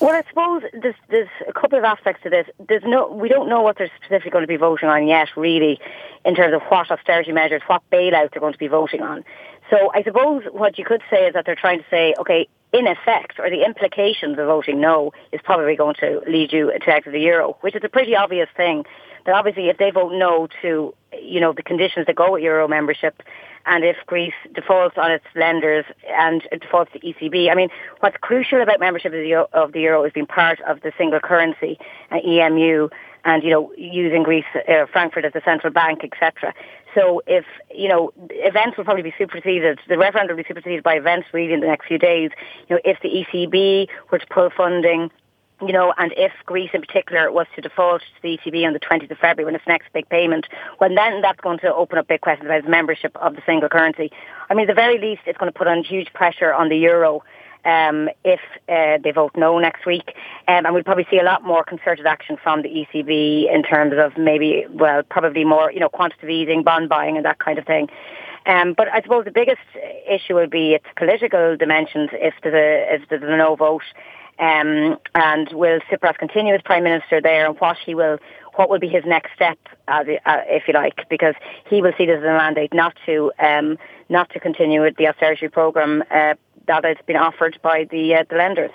Well, 0.00 0.14
I 0.14 0.22
suppose 0.28 0.62
there's, 0.80 0.94
there's 1.08 1.28
a 1.48 1.52
couple 1.52 1.76
of 1.76 1.84
aspects 1.84 2.22
to 2.22 2.30
this. 2.30 2.46
There's 2.68 2.84
no, 2.84 3.08
we 3.08 3.28
don't 3.28 3.48
know 3.48 3.62
what 3.62 3.78
they're 3.78 3.90
specifically 3.96 4.30
going 4.30 4.44
to 4.44 4.48
be 4.48 4.56
voting 4.56 4.88
on 4.88 5.08
yet, 5.08 5.28
really, 5.36 5.80
in 6.24 6.36
terms 6.36 6.54
of 6.54 6.62
what 6.68 6.88
austerity 6.88 7.32
measures, 7.32 7.62
what 7.66 7.82
bailouts 7.90 8.30
they're 8.32 8.40
going 8.40 8.52
to 8.52 8.58
be 8.60 8.68
voting 8.68 9.02
on. 9.02 9.24
So 9.70 9.90
I 9.92 10.04
suppose 10.04 10.44
what 10.52 10.78
you 10.78 10.84
could 10.84 11.02
say 11.10 11.26
is 11.26 11.34
that 11.34 11.46
they're 11.46 11.56
trying 11.56 11.80
to 11.80 11.84
say, 11.90 12.14
okay, 12.20 12.48
in 12.72 12.86
effect, 12.86 13.40
or 13.40 13.50
the 13.50 13.64
implications 13.64 14.38
of 14.38 14.46
voting 14.46 14.80
no 14.80 15.12
is 15.32 15.40
probably 15.42 15.74
going 15.74 15.96
to 15.96 16.22
lead 16.28 16.52
you 16.52 16.70
to 16.70 16.88
exit 16.88 17.12
the 17.12 17.20
euro, 17.20 17.56
which 17.62 17.74
is 17.74 17.82
a 17.82 17.88
pretty 17.88 18.14
obvious 18.14 18.48
thing. 18.56 18.84
That 19.26 19.34
obviously, 19.34 19.68
if 19.68 19.78
they 19.78 19.90
vote 19.90 20.12
no 20.12 20.48
to, 20.62 20.94
you 21.20 21.40
know, 21.40 21.52
the 21.52 21.62
conditions 21.62 22.06
that 22.06 22.14
go 22.14 22.32
with 22.32 22.42
euro 22.42 22.68
membership, 22.68 23.20
and 23.66 23.84
if 23.84 23.96
Greece 24.06 24.34
defaults 24.54 24.96
on 24.96 25.10
its 25.10 25.24
lenders 25.34 25.84
and 26.08 26.42
defaults 26.50 26.92
to 26.92 27.00
ECB, 27.00 27.50
I 27.50 27.54
mean, 27.54 27.68
what's 28.00 28.16
crucial 28.20 28.60
about 28.60 28.80
membership 28.80 29.12
of 29.12 29.18
the 29.20 29.28
euro, 29.28 29.48
of 29.52 29.72
the 29.72 29.80
euro 29.80 30.04
is 30.04 30.12
being 30.12 30.26
part 30.26 30.60
of 30.62 30.80
the 30.80 30.92
single 30.96 31.20
currency, 31.20 31.78
uh, 32.10 32.18
EMU, 32.26 32.88
and 33.24 33.42
you 33.42 33.50
know, 33.50 33.72
using 33.76 34.22
Greece, 34.22 34.44
uh, 34.54 34.86
Frankfurt 34.92 35.24
as 35.24 35.32
the 35.32 35.42
central 35.44 35.72
bank, 35.72 36.00
etc. 36.02 36.54
So 36.94 37.22
if, 37.26 37.44
you 37.74 37.88
know, 37.88 38.12
events 38.30 38.76
will 38.76 38.84
probably 38.84 39.02
be 39.02 39.14
superseded, 39.18 39.80
the 39.88 39.98
referendum 39.98 40.36
will 40.36 40.42
be 40.42 40.48
superseded 40.48 40.82
by 40.82 40.94
events 40.94 41.28
really 41.32 41.52
in 41.52 41.60
the 41.60 41.66
next 41.66 41.86
few 41.86 41.98
days. 41.98 42.30
You 42.68 42.76
know, 42.76 42.82
if 42.84 43.00
the 43.02 43.08
ECB 43.08 43.88
were 44.10 44.18
to 44.18 44.26
pull 44.28 44.50
funding, 44.56 45.10
you 45.60 45.72
know, 45.72 45.92
and 45.98 46.12
if 46.16 46.32
Greece 46.46 46.70
in 46.72 46.80
particular 46.80 47.30
was 47.32 47.46
to 47.56 47.60
default 47.60 48.02
to 48.02 48.22
the 48.22 48.38
ECB 48.38 48.66
on 48.66 48.72
the 48.72 48.80
20th 48.80 49.10
of 49.10 49.18
February 49.18 49.46
when 49.46 49.54
its 49.54 49.66
next 49.66 49.92
big 49.92 50.08
payment, 50.08 50.46
well 50.80 50.94
then 50.94 51.20
that's 51.20 51.40
going 51.40 51.58
to 51.60 51.74
open 51.74 51.98
up 51.98 52.06
big 52.06 52.20
questions 52.20 52.46
about 52.46 52.64
the 52.64 52.70
membership 52.70 53.16
of 53.16 53.34
the 53.34 53.42
single 53.46 53.68
currency. 53.68 54.10
I 54.48 54.54
mean, 54.54 54.68
at 54.68 54.74
the 54.74 54.80
very 54.80 54.98
least, 54.98 55.22
it's 55.26 55.38
going 55.38 55.52
to 55.52 55.58
put 55.58 55.66
on 55.66 55.82
huge 55.82 56.12
pressure 56.12 56.52
on 56.52 56.68
the 56.68 56.76
euro 56.76 57.22
um, 57.64 58.08
if 58.24 58.40
uh, 58.68 58.98
they 59.02 59.10
vote 59.10 59.32
no 59.36 59.58
next 59.58 59.84
week. 59.84 60.14
Um, 60.46 60.64
and 60.64 60.74
we'll 60.74 60.84
probably 60.84 61.06
see 61.10 61.18
a 61.18 61.24
lot 61.24 61.44
more 61.44 61.64
concerted 61.64 62.06
action 62.06 62.36
from 62.42 62.62
the 62.62 62.68
ECB 62.68 63.52
in 63.52 63.62
terms 63.62 63.94
of 63.98 64.16
maybe, 64.16 64.66
well, 64.70 65.02
probably 65.02 65.44
more, 65.44 65.70
you 65.72 65.80
know, 65.80 65.88
quantitative 65.88 66.30
easing, 66.30 66.62
bond 66.62 66.88
buying 66.88 67.16
and 67.16 67.24
that 67.24 67.38
kind 67.38 67.58
of 67.58 67.66
thing. 67.66 67.88
Um, 68.46 68.72
but 68.72 68.88
I 68.88 69.02
suppose 69.02 69.24
the 69.24 69.30
biggest 69.30 69.60
issue 70.08 70.34
will 70.34 70.46
be 70.46 70.74
its 70.74 70.86
political 70.96 71.56
dimensions 71.56 72.10
if 72.12 72.34
there's 72.42 72.54
a, 72.54 72.94
if 72.94 73.08
there's 73.08 73.22
a 73.22 73.36
no 73.36 73.56
vote. 73.56 73.82
Um, 74.38 74.98
and 75.14 75.52
will 75.52 75.80
Tsipras 75.80 76.16
continue 76.16 76.54
as 76.54 76.62
Prime 76.62 76.84
Minister 76.84 77.20
there 77.20 77.46
and 77.46 77.58
what 77.58 77.76
he 77.84 77.94
will 77.94 78.18
what 78.54 78.68
will 78.68 78.80
be 78.80 78.88
his 78.88 79.04
next 79.06 79.32
step, 79.34 79.58
uh, 79.86 80.02
if 80.06 80.66
you 80.66 80.74
like, 80.74 81.08
because 81.08 81.34
he 81.70 81.80
will 81.80 81.92
see 81.96 82.06
this 82.06 82.18
as 82.18 82.24
a 82.24 82.36
mandate 82.36 82.74
not 82.74 82.96
to 83.06 83.30
um, 83.38 83.78
not 84.08 84.30
to 84.30 84.40
continue 84.40 84.82
with 84.82 84.96
the 84.96 85.06
austerity 85.06 85.48
program 85.48 86.02
uh, 86.10 86.34
that 86.66 86.84
has 86.84 86.96
been 87.06 87.16
offered 87.16 87.58
by 87.62 87.86
the 87.90 88.16
uh, 88.16 88.24
the 88.28 88.36
lenders. 88.36 88.72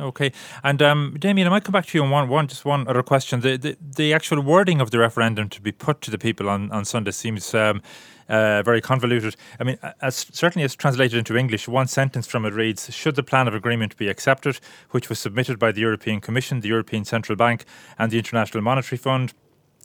Okay, 0.00 0.32
and 0.64 0.80
um, 0.80 1.16
Damian, 1.18 1.46
I 1.46 1.50
might 1.50 1.64
come 1.64 1.72
back 1.72 1.84
to 1.86 1.98
you 1.98 2.02
on 2.02 2.10
one, 2.10 2.28
one 2.28 2.48
just 2.48 2.64
one 2.64 2.88
other 2.88 3.02
question. 3.02 3.40
The, 3.40 3.58
the, 3.58 3.76
the 3.80 4.14
actual 4.14 4.40
wording 4.40 4.80
of 4.80 4.90
the 4.90 4.98
referendum 4.98 5.50
to 5.50 5.60
be 5.60 5.72
put 5.72 6.00
to 6.02 6.10
the 6.10 6.16
people 6.16 6.48
on, 6.48 6.72
on 6.72 6.86
Sunday 6.86 7.10
seems 7.10 7.54
um, 7.54 7.82
uh, 8.30 8.62
very 8.62 8.80
convoluted. 8.80 9.36
I 9.58 9.64
mean, 9.64 9.78
as 10.00 10.26
certainly 10.32 10.64
as 10.64 10.74
translated 10.74 11.18
into 11.18 11.36
English, 11.36 11.68
one 11.68 11.86
sentence 11.86 12.26
from 12.26 12.46
it 12.46 12.54
reads: 12.54 12.94
"Should 12.94 13.16
the 13.16 13.22
plan 13.22 13.46
of 13.46 13.54
agreement 13.54 13.96
be 13.98 14.08
accepted, 14.08 14.58
which 14.90 15.10
was 15.10 15.18
submitted 15.18 15.58
by 15.58 15.70
the 15.70 15.82
European 15.82 16.20
Commission, 16.20 16.60
the 16.60 16.68
European 16.68 17.04
Central 17.04 17.36
Bank, 17.36 17.64
and 17.98 18.10
the 18.10 18.18
International 18.18 18.62
Monetary 18.62 18.96
Fund." 18.98 19.34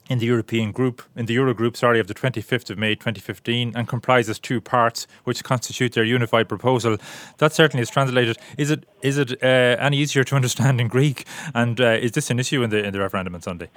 In 0.09 0.19
the 0.19 0.25
European 0.25 0.71
group, 0.71 1.01
in 1.15 1.25
the 1.25 1.35
Eurogroup, 1.35 1.75
sorry, 1.75 1.99
of 1.99 2.07
the 2.07 2.13
25th 2.13 2.69
of 2.69 2.77
May 2.77 2.95
2015, 2.95 3.73
and 3.75 3.87
comprises 3.87 4.39
two 4.39 4.61
parts, 4.61 5.07
which 5.23 5.43
constitute 5.43 5.93
their 5.93 6.03
unified 6.03 6.47
proposal. 6.47 6.97
That 7.39 7.53
certainly 7.53 7.81
is 7.81 7.89
translated. 7.89 8.37
Is 8.57 8.69
it 8.71 8.85
is 9.01 9.17
it 9.17 9.43
uh, 9.43 9.45
any 9.79 9.97
easier 9.97 10.23
to 10.23 10.35
understand 10.41 10.79
in 10.79 10.87
Greek? 10.87 11.25
And 11.53 11.79
uh, 11.81 11.97
is 12.01 12.11
this 12.11 12.29
an 12.29 12.39
issue 12.39 12.63
in 12.63 12.69
the 12.69 12.83
in 12.83 12.93
the 12.93 12.99
referendum 12.99 13.35
on 13.35 13.41
Sunday? 13.41 13.69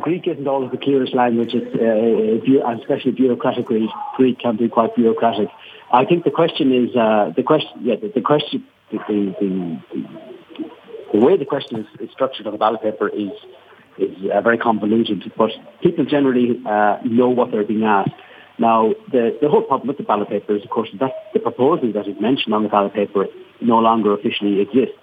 Greek 0.00 0.26
isn't 0.26 0.48
always 0.48 0.72
the 0.72 0.78
clearest 0.78 1.14
language, 1.14 1.54
it's, 1.54 1.72
uh, 1.76 2.70
especially 2.80 3.12
bureaucratic 3.12 3.66
Greek. 3.66 3.90
Greek 4.16 4.38
can 4.40 4.56
be 4.56 4.68
quite 4.68 4.94
bureaucratic. 4.96 5.48
I 5.92 6.04
think 6.04 6.24
the 6.24 6.30
question 6.30 6.72
is 6.72 6.96
uh, 6.96 7.32
the 7.36 7.44
question. 7.44 7.70
Yeah, 7.82 7.94
the, 7.96 8.08
the 8.08 8.20
question, 8.20 8.66
the, 8.90 8.98
the, 9.08 9.80
the, 11.12 11.18
way 11.20 11.36
the 11.36 11.44
question 11.44 11.78
is, 11.78 11.86
is, 12.00 12.10
structured 12.10 12.46
on 12.46 12.52
the 12.52 12.58
ballot 12.58 12.82
paper 12.82 13.08
is 13.08 13.30
is 13.98 14.16
uh, 14.32 14.40
very 14.40 14.58
convoluted. 14.58 15.30
But 15.36 15.50
people 15.82 16.04
generally 16.04 16.60
uh, 16.66 16.98
know 17.04 17.28
what 17.28 17.50
they're 17.50 17.64
being 17.64 17.84
asked. 17.84 18.10
Now, 18.58 18.94
the, 19.12 19.36
the 19.40 19.48
whole 19.48 19.62
problem 19.62 19.88
with 19.88 19.98
the 19.98 20.02
ballot 20.02 20.28
paper 20.28 20.56
is, 20.56 20.64
of 20.64 20.70
course, 20.70 20.88
that 20.98 21.12
the 21.34 21.40
proposal 21.40 21.92
that 21.92 22.08
is 22.08 22.16
mentioned 22.20 22.54
on 22.54 22.62
the 22.62 22.68
ballot 22.68 22.94
paper 22.94 23.26
no 23.60 23.78
longer 23.78 24.14
officially 24.14 24.60
exists. 24.60 24.96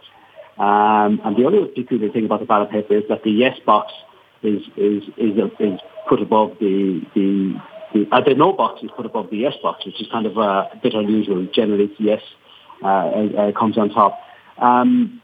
Um, 0.57 1.21
and 1.23 1.35
the 1.35 1.45
other 1.47 1.65
peculiar 1.65 2.11
thing 2.11 2.25
about 2.25 2.39
the 2.39 2.45
ballot 2.45 2.71
paper 2.71 2.97
is 2.97 3.03
that 3.09 3.23
the 3.23 3.31
yes 3.31 3.57
box 3.65 3.91
is 4.43 4.61
is 4.77 5.03
is, 5.17 5.37
is 5.59 5.79
put 6.07 6.21
above 6.21 6.57
the 6.59 7.01
the 7.15 7.55
the, 7.93 8.07
uh, 8.11 8.21
the 8.21 8.35
no 8.35 8.53
box 8.53 8.83
is 8.83 8.91
put 8.95 9.05
above 9.05 9.29
the 9.31 9.37
yes 9.37 9.53
box, 9.63 9.85
which 9.85 9.99
is 9.99 10.07
kind 10.11 10.27
of 10.27 10.37
uh, 10.37 10.67
a 10.71 10.79
bit 10.81 10.93
unusual. 10.93 11.47
Generally, 11.53 11.91
yes 11.99 12.21
uh, 12.83 12.87
uh, 12.87 13.51
comes 13.53 13.77
on 13.77 13.89
top. 13.89 14.19
Um, 14.59 15.22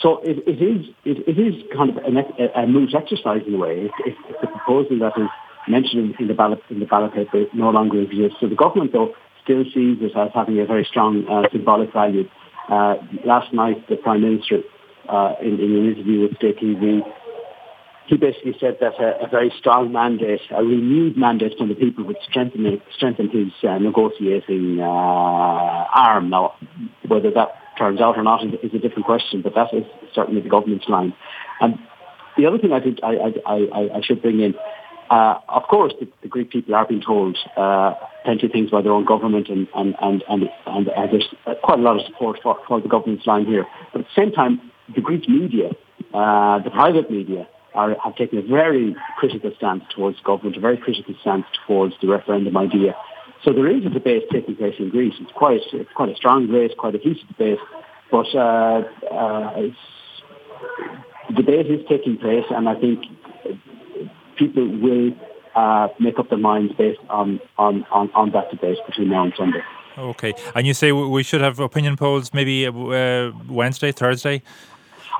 so 0.00 0.20
it, 0.22 0.38
it 0.46 0.62
is 0.62 0.86
it, 1.04 1.26
it 1.26 1.38
is 1.38 1.54
kind 1.74 1.90
of 1.90 1.96
an, 2.04 2.16
a, 2.16 2.62
a 2.62 2.66
moot 2.66 2.94
exercise 2.94 3.42
in 3.46 3.54
a 3.54 3.58
way. 3.58 3.86
If, 3.86 3.92
if, 4.06 4.14
if 4.28 4.40
the 4.40 4.46
proposal 4.46 4.98
that 5.00 5.18
is 5.20 5.28
mentioned 5.66 6.14
in, 6.14 6.22
in 6.22 6.28
the 6.28 6.34
ballot 6.34 6.60
in 6.70 6.80
the 6.80 6.86
ballot 6.86 7.14
paper 7.14 7.44
no 7.54 7.70
longer 7.70 8.00
exists, 8.00 8.38
so 8.40 8.48
the 8.48 8.54
government 8.54 8.92
though 8.92 9.14
still 9.42 9.64
sees 9.64 9.98
it 10.00 10.16
as 10.16 10.30
having 10.34 10.60
a 10.60 10.66
very 10.66 10.84
strong 10.84 11.26
uh, 11.28 11.48
symbolic 11.50 11.92
value. 11.92 12.28
Uh, 12.68 12.96
last 13.24 13.52
night, 13.54 13.88
the 13.88 13.96
prime 13.96 14.20
minister, 14.20 14.60
uh, 15.08 15.34
in, 15.40 15.58
in, 15.58 15.74
an 15.74 15.92
interview 15.92 16.20
with 16.28 16.36
State 16.36 16.58
TV, 16.58 17.00
he 18.06 18.16
basically 18.18 18.54
said 18.60 18.76
that 18.80 19.00
a, 19.00 19.24
a, 19.24 19.28
very 19.28 19.50
strong 19.58 19.90
mandate, 19.90 20.40
a 20.50 20.62
renewed 20.62 21.16
mandate 21.16 21.56
from 21.56 21.68
the 21.68 21.74
people 21.74 22.04
would 22.04 22.18
strengthen, 22.28 22.80
strengthen 22.94 23.30
his 23.30 23.52
uh, 23.66 23.78
negotiating 23.78 24.80
uh, 24.80 24.84
arm. 24.84 26.28
Now, 26.28 26.54
whether 27.06 27.30
that 27.30 27.54
turns 27.78 28.00
out 28.00 28.18
or 28.18 28.22
not 28.22 28.44
is, 28.44 28.54
is, 28.62 28.74
a 28.74 28.78
different 28.78 29.06
question, 29.06 29.42
but 29.42 29.54
that 29.54 29.72
is 29.72 29.84
certainly 30.14 30.40
the 30.40 30.48
government's 30.48 30.88
line. 30.88 31.14
And 31.60 31.78
the 32.36 32.46
other 32.46 32.58
thing 32.58 32.72
I 32.72 32.80
think 32.80 32.98
I, 33.02 33.32
I, 33.46 33.54
I, 33.54 33.96
I 33.96 34.00
should 34.02 34.20
bring 34.20 34.40
in, 34.40 34.54
uh, 35.10 35.40
of 35.48 35.62
course, 35.64 35.94
the, 35.98 36.08
the, 36.22 36.28
Greek 36.28 36.50
people 36.50 36.74
are 36.74 36.86
being 36.86 37.00
told 37.00 37.38
uh, 37.56 37.94
plenty 38.24 38.46
of 38.46 38.52
things 38.52 38.70
by 38.70 38.82
their 38.82 38.92
own 38.92 39.06
government, 39.06 39.48
and, 39.48 39.66
and, 39.74 39.94
and, 40.02 40.22
and, 40.28 40.50
and 40.66 40.88
uh, 40.88 41.06
there's 41.10 41.28
quite 41.62 41.78
a 41.78 41.82
lot 41.82 41.98
of 41.98 42.04
support 42.06 42.38
for, 42.42 42.58
for 42.66 42.80
the 42.80 42.88
government's 42.88 43.26
line 43.26 43.46
here. 43.46 43.66
But 43.92 44.00
at 44.00 44.06
the 44.06 44.22
same 44.22 44.32
time, 44.32 44.60
the 44.94 45.00
Greek 45.00 45.28
media, 45.28 45.70
uh, 46.12 46.58
the 46.58 46.70
private 46.70 47.10
media, 47.10 47.48
are, 47.74 47.96
have 48.02 48.16
taken 48.16 48.38
a 48.38 48.42
very 48.42 48.96
critical 49.18 49.52
stance 49.56 49.84
towards 49.94 50.20
government, 50.20 50.56
a 50.56 50.60
very 50.60 50.76
critical 50.76 51.14
stance 51.20 51.46
towards 51.66 51.94
the 52.00 52.08
referendum 52.08 52.56
idea. 52.56 52.94
So 53.44 53.52
there 53.52 53.68
is 53.68 53.84
a 53.86 53.90
debate 53.90 54.24
taking 54.32 54.56
place 54.56 54.74
in 54.78 54.90
Greece. 54.90 55.14
It's 55.20 55.32
quite, 55.32 55.60
it's 55.72 55.90
quite 55.94 56.08
a 56.08 56.16
strong 56.16 56.46
debate, 56.46 56.76
quite 56.76 56.94
a 56.94 56.98
heated 56.98 57.26
debate, 57.28 57.58
but 58.10 58.26
uh, 58.34 58.82
uh, 59.10 59.60
the 61.28 61.34
debate 61.34 61.66
is 61.70 61.80
taking 61.88 62.16
place, 62.18 62.44
and 62.50 62.68
I 62.68 62.74
think 62.74 63.04
people 64.36 64.66
will 64.66 65.12
uh, 65.54 65.88
make 65.98 66.18
up 66.18 66.28
their 66.30 66.38
minds 66.38 66.72
based 66.76 67.00
on, 67.10 67.40
on, 67.58 67.84
on, 67.90 68.10
on 68.14 68.30
that 68.32 68.50
debate 68.50 68.78
between 68.86 69.10
now 69.10 69.24
and 69.24 69.32
Sunday. 69.36 69.62
Okay, 69.96 70.32
and 70.54 70.66
you 70.66 70.74
say 70.74 70.92
we 70.92 71.22
should 71.22 71.40
have 71.40 71.58
opinion 71.58 71.96
polls 71.96 72.32
maybe 72.32 72.66
uh, 72.66 73.32
Wednesday, 73.48 73.90
Thursday. 73.90 74.42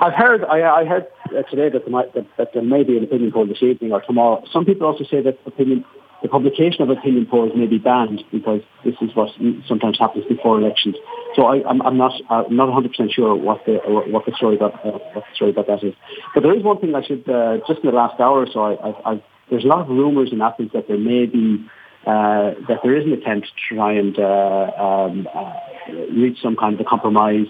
I've 0.01 0.15
heard 0.15 0.45
I, 0.45 0.63
I 0.63 0.85
heard 0.85 1.07
uh, 1.37 1.43
today 1.51 1.69
that 1.71 1.85
there, 1.85 1.91
might, 1.91 2.15
that, 2.15 2.27
that 2.37 2.53
there 2.55 2.63
may 2.63 2.85
be 2.85 2.97
an 2.97 3.03
opinion 3.03 3.33
poll 3.33 3.47
this 3.47 3.63
evening 3.63 3.93
or 3.93 4.01
tomorrow. 4.03 4.45
Some 4.53 4.65
people 4.65 4.87
also 4.87 5.03
say 5.03 5.21
that 5.23 5.39
opinion, 5.47 5.85
the 6.23 6.29
publication 6.29 6.83
of 6.83 6.91
opinion 6.91 7.27
polls 7.27 7.53
may 7.55 7.67
be 7.67 7.79
banned 7.79 8.25
because 8.33 8.61
this 8.85 8.95
is 9.01 9.15
what 9.15 9.31
sometimes 9.67 9.99
happens 9.99 10.25
before 10.29 10.59
elections. 10.59 10.97
So 11.37 11.47
I, 11.47 11.69
am 11.69 11.97
not 11.97 12.13
I'm 12.29 12.57
not 12.57 12.67
100 12.67 12.91
percent 12.91 13.13
sure 13.13 13.35
what 13.35 13.65
the 13.67 13.79
what 13.85 14.27
the 14.27 14.33
story 14.37 14.57
about 14.57 14.75
uh, 14.85 14.99
what 15.15 15.25
the 15.29 15.35
story 15.35 15.51
about 15.51 15.67
that 15.69 15.85
is. 15.85 15.95
But 16.35 16.43
there 16.43 16.57
is 16.57 16.63
one 16.63 16.81
thing 16.81 16.95
I 16.95 17.03
should 17.03 17.29
uh, 17.29 17.59
just 17.69 17.81
in 17.85 17.91
the 17.91 17.97
last 17.97 18.19
hour 18.21 18.43
or 18.43 18.49
so 18.53 18.61
I, 18.61 18.75
I, 18.75 19.13
I, 19.13 19.23
there's 19.51 19.65
a 19.65 19.69
lot 19.69 19.81
of 19.81 19.89
rumours 19.89 20.31
in 20.33 20.41
Athens 20.43 20.71
that 20.75 20.89
there 20.89 20.99
may 20.99 21.27
be 21.27 21.65
uh, 22.07 22.55
that 22.69 22.81
there 22.83 22.97
is 22.97 23.05
an 23.05 23.13
attempt 23.13 23.47
to 23.49 23.75
try 23.75 23.93
and 23.93 24.19
uh, 24.19 24.73
um, 24.77 25.29
uh, 25.33 25.53
reach 26.13 26.39
some 26.43 26.57
kind 26.57 26.75
of 26.75 26.81
a 26.81 26.85
compromise 26.85 27.47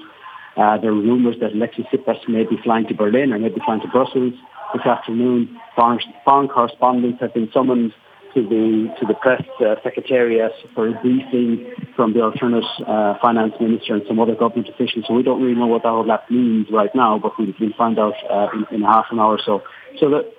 uh, 0.59 0.77
there 0.77 0.91
are 0.91 0.95
rumours 0.95 1.37
that 1.41 1.53
Alexis 1.53 1.85
Tsipras 1.87 2.19
may 2.29 2.43
be 2.43 2.57
flying 2.65 2.85
to 2.89 2.95
Berlin 2.95 3.33
or 3.33 3.39
may 3.39 3.49
be 3.49 3.61
flying 3.65 3.81
to 3.81 3.87
Brussels 3.87 4.35
this 4.75 4.85
afternoon. 4.85 5.57
Foreign, 5.77 6.01
foreign 6.25 6.49
correspondents 6.49 7.21
have 7.21 7.33
been 7.33 7.49
summoned 7.55 7.95
to 8.39 8.49
the 8.49 8.95
to 9.01 9.07
the 9.07 9.15
press 9.15 9.43
uh, 9.61 9.75
secretariat 9.83 10.53
for 10.75 10.89
a 10.89 10.93
briefing 11.01 11.73
from 11.97 12.13
the 12.13 12.23
alternate 12.23 12.65
uh, 12.87 13.19
finance 13.21 13.55
minister 13.61 13.95
and 13.95 14.03
some 14.07 14.21
other 14.21 14.35
government 14.35 14.69
officials. 14.69 15.05
So 15.09 15.15
we 15.15 15.23
don't 15.23 15.43
really 15.43 15.59
know 15.59 15.67
what 15.67 15.83
that 15.83 15.89
all 15.89 16.05
that 16.05 16.31
means 16.31 16.69
right 16.71 16.95
now, 16.95 17.19
but 17.19 17.33
we'll, 17.39 17.53
we'll 17.59 17.73
find 17.77 17.99
out 17.99 18.15
uh, 18.31 18.49
in, 18.55 18.77
in 18.77 18.83
half 18.83 19.07
an 19.11 19.19
hour 19.19 19.35
or 19.35 19.41
so. 19.45 19.63
So 19.99 20.11
that 20.11 20.33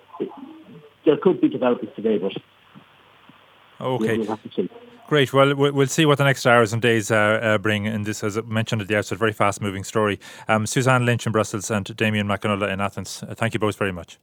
there 1.06 1.18
could 1.18 1.42
be 1.42 1.50
developments 1.50 1.96
today, 1.96 2.18
but 2.18 2.32
okay. 3.82 4.18
We'll 4.18 4.28
have 4.28 4.44
to 4.44 4.50
see. 4.56 4.70
Great. 5.08 5.34
Well, 5.34 5.56
we'll 5.56 5.88
see 5.88 6.06
what 6.06 6.20
the 6.20 6.24
next 6.24 6.46
hours 6.46 6.72
and 6.72 6.84
days 6.84 7.10
uh, 7.10 7.16
uh, 7.16 7.58
bring 7.58 7.88
And 7.88 8.06
this, 8.06 8.24
as 8.24 8.38
I 8.38 8.42
mentioned 8.42 8.82
at 8.84 8.88
the 8.88 8.96
outset, 8.96 9.18
very 9.18 9.34
fast 9.34 9.60
moving 9.60 9.84
story. 9.84 10.20
Um, 10.48 10.68
Suzanne 10.68 11.04
Lynch 11.04 11.26
in 11.26 11.32
Brussels 11.32 11.72
and 11.72 11.84
Damian 11.98 12.28
Mac 12.28 12.42
Con 12.42 12.58
Uladh 12.58 12.72
in 12.72 12.80
Athens. 12.80 13.24
Uh, 13.28 13.34
thank 13.34 13.56
you 13.56 13.60
both 13.60 13.76
very 13.76 13.92
much. 13.92 14.20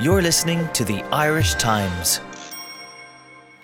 You're 0.00 0.20
listening 0.20 0.68
to 0.72 0.84
the 0.84 1.00
Irish 1.12 1.54
Times. 1.54 2.20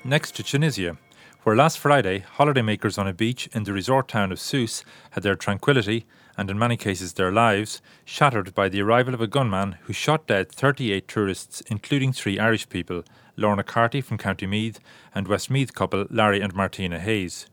Next 0.07 0.37
to 0.37 0.45
Tunisia, 0.45 0.99
where 1.43 1.57
last 1.57 1.81
Friday, 1.81 2.25
holidaymakers 2.37 2.97
on 2.97 3.09
a 3.09 3.13
beach 3.13 3.49
in 3.53 3.65
the 3.65 3.73
resort 3.73 4.07
town 4.07 4.31
of 4.31 4.39
Sousse 4.39 4.85
had 5.11 5.25
their 5.25 5.35
tranquility 5.35 6.07
and 6.39 6.49
in 6.49 6.57
many 6.57 6.77
cases 6.77 7.15
their 7.15 7.33
lives 7.33 7.83
shattered 8.05 8.55
by 8.55 8.69
the 8.69 8.81
arrival 8.81 9.15
of 9.15 9.21
a 9.21 9.27
gunman 9.27 9.73
who 9.83 9.93
shot 9.93 10.29
dead 10.29 10.53
38 10.53 11.09
tourists, 11.09 11.61
including 11.63 12.13
three 12.13 12.39
Irish 12.39 12.69
people 12.69 13.03
Lorna 13.37 13.65
Carty 13.65 14.01
from 14.01 14.17
County 14.17 14.47
Meath, 14.47 14.79
and 15.13 15.27
Westmeath 15.27 15.75
couple 15.75 16.07
Larry 16.09 16.41
and 16.41 16.55
Martina 16.55 17.01
Hayes. 17.01 17.49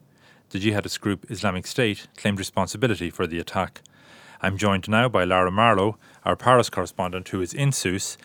The 0.52 0.60
jihadist 0.60 1.02
group 1.02 1.26
Islamic 1.32 1.66
State 1.66 2.06
claimed 2.18 2.38
responsibility 2.38 3.10
for 3.10 3.26
the 3.26 3.39
attack. 3.39 3.82
I'm 4.44 4.58
joined 4.58 4.88
now 4.88 5.10
by 5.10 5.24
Lara 5.24 5.50
Marlowe, 5.50 5.98
our 6.24 6.36
Paris 6.36 6.70
correspondent 6.70 7.30
who 7.30 7.42
is 7.42 7.56
in 7.56 7.72
Sousse. 7.72 8.16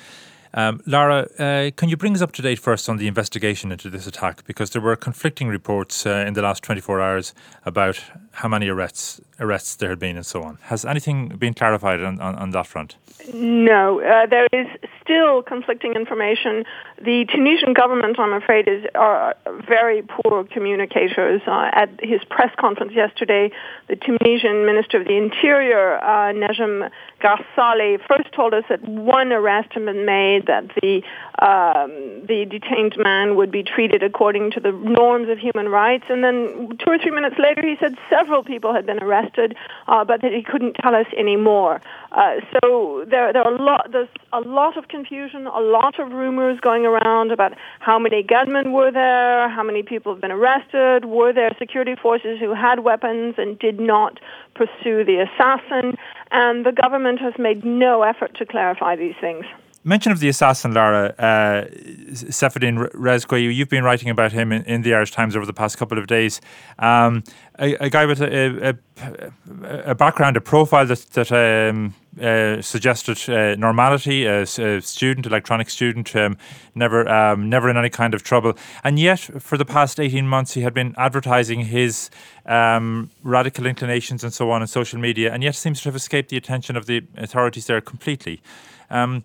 Um, 0.55 0.81
Lara, 0.87 1.29
uh, 1.39 1.71
can 1.77 1.89
you 1.89 1.97
bring 1.97 2.15
us 2.15 2.23
up 2.23 2.33
to 2.33 2.43
date 2.43 2.59
first 2.59 2.89
on 2.89 2.97
the 2.97 3.07
investigation 3.07 3.71
into 3.73 3.91
this 3.91 4.07
attack? 4.07 4.45
Because 4.47 4.71
there 4.71 4.83
were 4.83 4.97
conflicting 4.97 5.49
reports 5.49 6.07
uh, 6.07 6.25
in 6.27 6.35
the 6.35 6.43
last 6.43 6.63
24 6.63 7.01
hours 7.01 7.35
about 7.65 8.03
how 8.33 8.49
many 8.49 8.69
arrests 8.69 9.21
arrests 9.41 9.77
there 9.77 9.89
had 9.89 9.99
been 9.99 10.17
and 10.17 10.27
so 10.27 10.43
on. 10.43 10.59
Has 10.63 10.85
anything 10.85 11.29
been 11.29 11.55
clarified 11.55 12.03
on, 12.03 12.21
on, 12.21 12.35
on 12.37 12.51
that 12.51 12.67
front? 12.67 12.97
No, 13.33 14.01
uh, 14.01 14.27
there 14.27 14.49
is 14.53 14.67
still 15.03 15.43
conflicting 15.43 15.95
information. 15.95 16.65
The 16.97 17.27
Tunisian 17.33 17.73
government, 17.73 18.19
I'm 18.19 18.33
afraid, 18.33 18.67
is 18.69 18.85
are 18.95 19.37
very 19.69 20.03
poor 20.03 20.45
communicators. 20.45 21.43
Uh, 21.47 21.71
at 21.73 21.91
his 22.03 22.21
press 22.31 22.51
conference 22.59 22.93
yesterday, 22.95 23.51
the 23.89 23.97
Tunisian 23.97 24.67
Minister 24.67 25.01
of 25.01 25.07
the 25.07 25.17
Interior, 25.17 25.99
uh, 25.99 26.33
Najm 26.33 26.91
Gharsali, 27.20 27.98
first 28.07 28.33
told 28.33 28.54
us 28.54 28.64
that 28.68 28.83
one 28.83 29.33
arrest 29.33 29.72
had 29.72 29.85
been 29.85 30.04
made, 30.04 30.46
that 30.46 30.64
the 30.81 31.02
um, 31.40 32.26
the 32.26 32.44
detained 32.48 32.96
man 32.96 33.37
would 33.37 33.50
be 33.50 33.62
treated 33.62 34.02
according 34.02 34.52
to 34.52 34.61
the 34.61 34.72
norms 34.72 35.28
of 35.28 35.38
human 35.38 35.68
rights, 35.68 36.04
and 36.09 36.22
then 36.22 36.76
two 36.78 36.90
or 36.90 36.98
three 36.98 37.11
minutes 37.11 37.37
later, 37.38 37.62
he 37.62 37.76
said 37.81 37.96
several 38.09 38.42
people 38.44 38.72
had 38.72 38.87
been 38.87 39.02
arrested, 39.02 39.57
uh, 39.87 40.04
but 40.04 40.22
that 40.22 40.33
he 40.33 40.42
couldn't 40.42 40.74
tell 40.74 40.94
us 40.94 41.07
any 41.16 41.37
more. 41.37 41.81
Uh, 42.12 42.37
so 42.53 43.05
there, 43.11 43.33
there 43.33 43.42
are 43.42 43.55
a 43.55 43.62
lot, 43.62 43.88
there's 43.92 44.09
a 44.33 44.40
lot 44.40 44.77
of 44.79 44.88
confusion, 44.88 45.47
a 45.47 45.61
lot 45.61 45.99
of 46.01 46.11
rumors 46.11 46.59
going 46.61 46.87
around 46.87 47.31
about 47.31 47.53
how 47.81 47.99
many 47.99 48.23
gunmen 48.23 48.73
were 48.73 48.90
there, 48.90 49.49
how 49.51 49.62
many 49.62 49.83
people 49.83 50.12
have 50.12 50.21
been 50.21 50.33
arrested, 50.33 51.05
were 51.05 51.33
there 51.33 51.55
security 51.59 51.94
forces 51.94 52.38
who 52.40 52.55
had 52.55 52.81
weapons 52.81 53.35
and 53.37 53.59
did 53.59 53.79
not 53.79 54.18
pursue 54.55 55.05
the 55.05 55.27
assassin, 55.29 55.97
and 56.31 56.64
the 56.64 56.73
government 56.73 57.21
has 57.21 57.35
made 57.38 57.64
no 57.64 58.03
effort 58.03 58.35
to 58.37 58.47
clarify 58.47 58.97
these 58.97 59.14
things 59.21 59.44
mention 59.88 60.12
of 60.12 60.20
the 60.20 60.29
assassin, 60.29 60.74
Lara, 60.74 61.14
uh, 61.18 61.64
Seifeddine 62.12 62.90
Rezgui, 62.92 63.55
you've 63.55 63.68
been 63.68 63.83
writing 63.83 64.11
about 64.11 64.33
him 64.33 64.53
in, 64.53 64.62
in, 64.64 64.83
the 64.83 64.94
Irish 64.94 65.12
Times 65.12 65.35
over 65.35 65.46
the 65.46 65.53
past 65.53 65.79
couple 65.79 65.98
of 65.98 66.07
days. 66.07 66.40
Um, 66.79 67.24
a, 67.59 67.74
a, 67.87 67.90
guy 67.90 68.07
with 68.07 68.20
a, 68.20 68.77
a, 68.96 69.90
a, 69.90 69.94
background, 69.94 70.37
a 70.37 70.40
profile 70.40 70.87
that, 70.87 71.01
that 71.12 71.33
um, 71.33 71.94
uh, 72.20 72.61
suggested 72.61 73.18
uh, 73.29 73.57
normality, 73.57 74.27
a, 74.27 74.42
a, 74.42 74.81
student, 74.83 75.27
electronic 75.27 75.70
student, 75.70 76.14
um, 76.14 76.37
never, 76.74 77.09
um, 77.09 77.48
never 77.48 77.70
in 77.70 77.77
any 77.77 77.90
kind 77.90 78.14
of 78.14 78.22
trouble. 78.22 78.57
And 78.85 78.98
yet, 78.98 79.18
for 79.18 79.57
the 79.57 79.64
past 79.64 79.98
18 79.98 80.29
months, 80.29 80.53
he 80.53 80.61
had 80.61 80.74
been 80.74 80.94
advertising 80.98 81.61
his 81.61 82.11
um, 82.46 83.11
radical 83.22 83.66
inclinations 83.66 84.22
and 84.22 84.33
so 84.33 84.51
on 84.51 84.61
on 84.61 84.68
social 84.68 84.98
media, 84.98 85.33
and 85.33 85.42
yet 85.42 85.55
seems 85.55 85.81
to 85.83 85.88
have 85.88 85.96
escaped 85.96 86.29
the 86.29 86.37
attention 86.37 86.77
of 86.77 86.87
the 86.87 87.05
authorities 87.16 87.66
there 87.66 87.81
completely. 87.81 88.42
Um, 88.90 89.22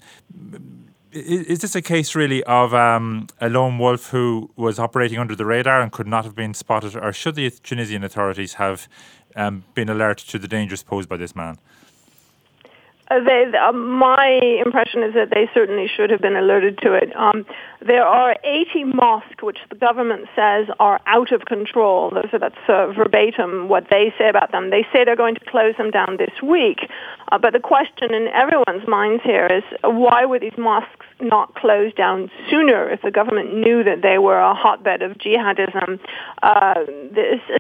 is, 1.12 1.60
this 1.60 1.76
a 1.76 1.82
case 1.82 2.16
really 2.16 2.44
of 2.44 2.74
um, 2.74 3.28
a 3.40 3.50
lone 3.50 3.78
wolf 3.78 4.10
who 4.10 4.50
was 4.56 4.80
operating 4.80 5.20
under 5.20 5.36
the 5.36 5.46
radar 5.46 5.82
and 5.82 5.92
could 5.92 6.08
not 6.08 6.26
have 6.26 6.36
been 6.36 6.54
spotted, 6.54 6.96
or 6.96 7.14
should 7.14 7.36
the 7.36 7.50
Tunisian 7.50 8.04
authorities 8.04 8.56
have 8.56 8.88
um, 9.36 9.64
been 9.74 9.90
alert 9.90 10.18
to 10.18 10.40
the 10.40 10.48
dangers 10.48 10.84
posed 10.84 11.08
by 11.08 11.18
this 11.18 11.36
man? 11.36 11.60
They, 13.20 13.52
uh, 13.58 13.72
my 13.72 14.40
impression 14.66 15.04
is 15.04 15.14
that 15.14 15.30
they 15.30 15.50
certainly 15.54 15.88
should 15.88 16.10
have 16.10 16.22
been 16.22 16.36
alerted 16.36 16.80
to 16.80 16.94
it. 16.94 17.16
Um, 17.16 17.46
there 17.86 18.06
are 18.06 18.36
80 18.44 18.86
mosques 18.86 19.42
which 19.42 19.58
the 19.70 19.76
government 19.76 20.28
says 20.36 20.68
are 20.80 21.02
out 21.06 21.32
of 21.32 21.46
control. 21.46 22.12
So 22.32 22.38
that's 22.40 22.56
uh, 22.68 22.94
verbatim 22.94 23.68
what 23.68 23.88
they 23.90 24.14
say 24.18 24.30
about 24.30 24.52
them. 24.52 24.70
They 24.70 24.86
say 24.94 25.04
they're 25.04 25.16
going 25.16 25.36
to 25.36 25.46
close 25.46 25.76
them 25.78 25.92
down 25.92 26.18
this 26.18 26.34
week. 26.42 26.80
Uh, 27.32 27.38
but 27.38 27.54
the 27.54 27.60
question 27.60 28.14
in 28.14 28.28
everyone's 28.28 28.88
minds 28.88 29.24
here 29.24 29.48
is 29.48 29.64
why 29.84 30.26
were 30.26 30.40
these 30.40 30.58
mosques 30.58 31.06
not 31.20 31.56
closed 31.56 31.96
down 31.96 32.32
sooner 32.50 32.90
if 32.90 33.02
the 33.02 33.12
government 33.12 33.54
knew 33.54 33.84
that 33.84 34.02
they 34.02 34.18
were 34.18 34.40
a 34.40 34.54
hotbed 34.54 35.02
of 35.02 35.18
jihadism? 35.18 36.00
Uh, 36.42 36.76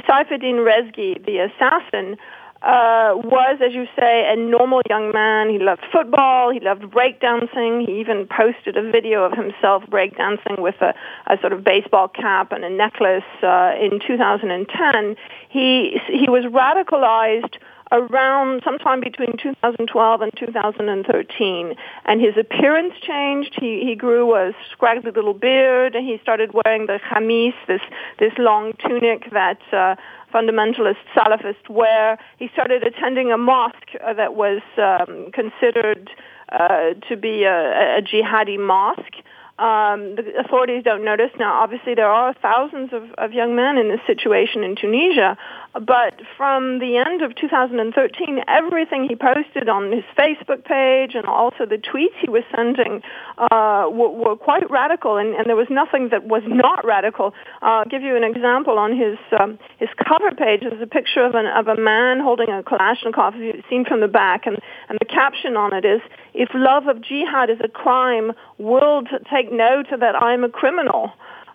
Seifeddine 0.07 0.63
Rezgui, 0.63 1.23
the 1.25 1.39
assassin, 1.39 2.17
uh, 2.63 3.11
was, 3.15 3.59
as 3.61 3.73
you 3.73 3.85
say, 3.99 4.31
a 4.31 4.37
normal 4.37 4.81
young 4.89 5.11
man. 5.11 5.49
He 5.49 5.59
loved 5.59 5.81
football. 5.91 6.49
He 6.49 6.61
loved 6.61 6.83
breakdancing. 6.83 7.85
He 7.85 7.99
even 7.99 8.25
posted 8.25 8.77
a 8.77 8.89
video 8.89 9.25
of 9.25 9.33
himself 9.33 9.83
breakdancing 9.89 10.59
with 10.59 10.75
a, 10.81 10.93
a 11.27 11.37
sort 11.41 11.51
of 11.51 11.65
baseball 11.65 12.07
cap 12.07 12.53
and 12.53 12.63
a 12.63 12.69
necklace 12.69 13.23
uh, 13.41 13.73
in 13.79 13.99
2010. 13.99 15.15
He 15.49 15.99
he 16.07 16.29
was 16.29 16.45
radicalized 16.45 17.57
around 17.91 18.61
sometime 18.63 18.99
between 19.01 19.37
2012 19.37 20.21
and 20.21 20.31
2013 20.35 21.75
and 22.05 22.21
his 22.21 22.35
appearance 22.37 22.93
changed 23.01 23.55
he 23.59 23.81
he 23.85 23.93
grew 23.93 24.33
a 24.35 24.51
scraggly 24.71 25.11
little 25.11 25.33
beard 25.33 25.93
and 25.93 26.03
he 26.03 26.17
started 26.17 26.51
wearing 26.53 26.87
the 26.87 26.99
khamis 27.11 27.53
this 27.67 27.81
this 28.17 28.33
long 28.39 28.73
tunic 28.87 29.29
that 29.31 29.59
uh, 29.71 29.95
fundamentalist 30.33 31.03
Salafist 31.15 31.69
where 31.69 32.17
He 32.39 32.49
started 32.53 32.83
attending 32.83 33.31
a 33.31 33.37
mosque 33.37 33.91
uh, 34.05 34.13
that 34.13 34.35
was 34.35 34.61
um, 34.77 35.31
considered 35.31 36.09
uh, 36.51 36.93
to 37.07 37.17
be 37.17 37.43
a, 37.43 37.97
a 37.99 38.01
jihadi 38.01 38.59
mosque. 38.59 39.17
Um, 39.59 40.15
the 40.15 40.33
authorities 40.43 40.83
don't 40.83 41.05
notice. 41.05 41.29
Now, 41.37 41.61
obviously, 41.61 41.93
there 41.93 42.09
are 42.09 42.33
thousands 42.41 42.91
of, 42.91 43.03
of 43.19 43.33
young 43.33 43.55
men 43.55 43.77
in 43.77 43.87
this 43.87 43.99
situation 44.07 44.63
in 44.63 44.75
Tunisia, 44.75 45.37
but 45.73 46.19
from 46.37 46.79
the 46.79 46.97
end 46.97 47.21
of 47.21 47.35
2013, 47.35 48.41
everything 48.47 49.07
he 49.07 49.15
posted 49.15 49.69
on 49.69 49.91
his 49.91 50.03
Facebook 50.17 50.65
page 50.65 51.13
and 51.13 51.27
also 51.27 51.67
the 51.67 51.77
tweets 51.77 52.17
he 52.19 52.29
was 52.29 52.43
sending 52.55 53.03
uh, 53.37 53.85
were, 53.91 54.09
were, 54.09 54.35
quite 54.35 54.69
radical, 54.71 55.17
and, 55.17 55.35
and, 55.35 55.45
there 55.45 55.55
was 55.55 55.69
nothing 55.69 56.09
that 56.09 56.25
was 56.25 56.41
not 56.47 56.83
radical. 56.83 57.33
Uh, 57.61 57.81
I'll 57.81 57.85
give 57.85 58.01
you 58.01 58.15
an 58.15 58.23
example. 58.23 58.79
On 58.79 58.95
his 58.95 59.17
um, 59.39 59.59
his 59.77 59.89
cover 59.97 60.31
page, 60.31 60.61
there's 60.61 60.81
a 60.81 60.87
picture 60.87 61.23
of, 61.23 61.35
an, 61.35 61.45
of 61.45 61.67
a 61.67 61.79
man 61.79 62.19
holding 62.19 62.49
a 62.49 62.63
Kalashnikov, 62.63 63.33
seen 63.69 63.85
from 63.85 64.01
the 64.01 64.07
back, 64.07 64.45
and, 64.45 64.57
and 64.89 64.97
the 64.99 65.05
caption 65.05 65.55
on 65.57 65.73
it 65.73 65.85
is, 65.85 66.01
if 66.33 66.49
love 66.53 66.87
of 66.87 67.01
jihad 67.01 67.49
is 67.49 67.59
a 67.63 67.67
crime, 67.67 68.33
world 68.57 69.09
take 69.31 69.51
note 69.51 69.87
that 69.91 70.15
I'm 70.15 70.43
a 70.43 70.49
criminal. 70.49 71.11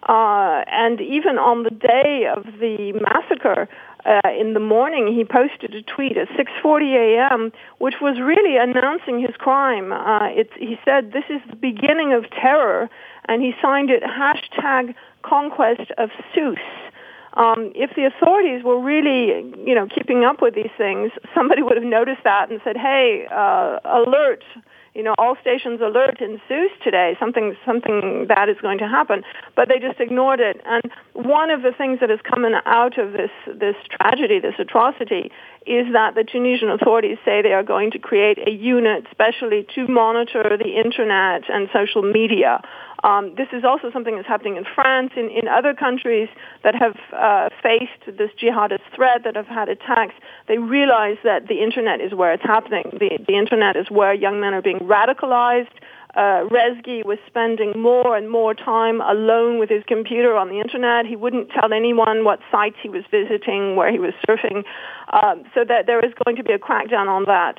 Uh, 0.08 0.62
and 0.70 1.00
even 1.00 1.38
on 1.38 1.64
the 1.64 1.70
day 1.70 2.26
of 2.34 2.44
the 2.60 2.92
massacre, 2.92 3.68
uh, 4.06 4.20
in 4.38 4.54
the 4.54 4.60
morning, 4.60 5.12
he 5.12 5.24
posted 5.24 5.74
a 5.74 5.82
tweet 5.82 6.16
at 6.16 6.28
6:40 6.28 6.94
a.m., 6.94 7.52
which 7.78 7.96
was 8.00 8.20
really 8.20 8.56
announcing 8.56 9.20
his 9.20 9.34
crime. 9.36 9.92
Uh, 9.92 10.28
it, 10.30 10.50
he 10.56 10.78
said, 10.84 11.12
"This 11.12 11.24
is 11.28 11.42
the 11.50 11.56
beginning 11.56 12.12
of 12.12 12.30
terror," 12.30 12.88
and 13.26 13.42
he 13.42 13.54
signed 13.60 13.90
it 13.90 14.02
hashtag 14.02 14.94
Conquest 15.22 15.90
of 15.98 16.10
Sousse. 16.32 16.58
Um, 17.34 17.72
if 17.74 17.94
the 17.94 18.04
authorities 18.04 18.64
were 18.64 18.80
really, 18.80 19.52
you 19.64 19.74
know, 19.74 19.86
keeping 19.86 20.24
up 20.24 20.40
with 20.42 20.54
these 20.54 20.70
things, 20.76 21.12
somebody 21.34 21.62
would 21.62 21.76
have 21.76 21.86
noticed 21.86 22.24
that 22.24 22.50
and 22.50 22.60
said, 22.64 22.76
"Hey, 22.76 23.26
uh, 23.30 23.78
alert! 23.84 24.42
you 24.98 25.04
know, 25.04 25.14
all 25.16 25.36
stations 25.40 25.80
alert 25.80 26.20
in 26.20 26.40
today, 26.82 27.16
something 27.20 27.56
something 27.64 28.26
bad 28.26 28.48
is 28.48 28.56
going 28.60 28.78
to 28.78 28.88
happen, 28.88 29.22
but 29.54 29.68
they 29.68 29.78
just 29.78 30.00
ignored 30.00 30.40
it. 30.40 30.60
And 30.66 30.90
one 31.12 31.50
of 31.50 31.62
the 31.62 31.70
things 31.70 32.00
that 32.00 32.10
is 32.10 32.18
coming 32.28 32.54
out 32.66 32.98
of 32.98 33.12
this 33.12 33.30
this 33.46 33.76
tragedy, 33.90 34.40
this 34.40 34.54
atrocity, 34.58 35.30
is 35.66 35.92
that 35.92 36.14
the 36.14 36.25
Tunisian 36.25 36.71
authorities 36.71 37.18
say 37.25 37.42
they 37.42 37.53
are 37.53 37.62
going 37.62 37.90
to 37.92 37.99
create 37.99 38.38
a 38.47 38.51
unit 38.51 39.07
specially 39.11 39.66
to 39.75 39.87
monitor 39.87 40.57
the 40.57 40.81
internet 40.85 41.42
and 41.49 41.68
social 41.73 42.03
media. 42.03 42.62
Um, 43.05 43.35
this 43.37 43.49
is 43.53 43.64
also 43.64 43.92
something 43.92 44.16
that's 44.16 44.27
happening 44.27 44.57
in 44.57 44.64
France, 44.75 45.12
in, 45.16 45.31
in 45.31 45.47
other 45.47 45.73
countries 45.73 46.29
that 46.64 46.75
have 46.75 46.97
uh, 47.12 47.49
faced 47.62 48.18
this 48.18 48.31
jihadist 48.42 48.81
threat, 48.94 49.23
that 49.25 49.37
have 49.37 49.47
had 49.47 49.68
attacks. 49.68 50.14
They 50.49 50.59
realize 50.59 51.16
that 51.23 51.47
the 51.47 51.62
internet 51.62 52.01
is 52.01 52.12
where 52.12 52.33
it's 52.33 52.42
happening. 52.42 52.85
The, 52.99 53.18
the 53.27 53.37
internet 53.37 53.77
is 53.77 53.88
where 53.88 54.12
young 54.12 54.40
men 54.40 54.53
are 54.53 54.62
being 54.62 54.81
radicalized. 54.81 55.71
Uh, 56.18 56.42
Rezgui 56.50 57.04
was 57.04 57.18
spending 57.28 57.81
more 57.81 58.16
and 58.16 58.28
more 58.28 58.52
time 58.52 59.00
alone 59.00 59.61
with 59.61 59.70
his 59.70 59.85
computer 59.87 60.37
on 60.37 60.48
the 60.48 60.59
internet. 60.59 61.07
He 61.07 61.14
wouldn't 61.14 61.50
tell 61.50 61.72
anyone 61.72 62.24
what 62.24 62.40
sites 62.50 62.74
he 62.83 62.88
was 62.88 63.04
visiting, 63.09 63.76
where 63.76 63.92
he 63.92 64.00
was 64.00 64.14
surfing. 64.28 64.64
Um, 65.12 65.44
so 65.54 65.64
that 65.64 65.87
there 65.87 66.04
is 66.04 66.12
going 66.24 66.35
to 66.35 66.42
be 66.42 66.52
a 66.52 66.59
crackdown 66.59 67.07
on 67.07 67.24
that. 67.26 67.59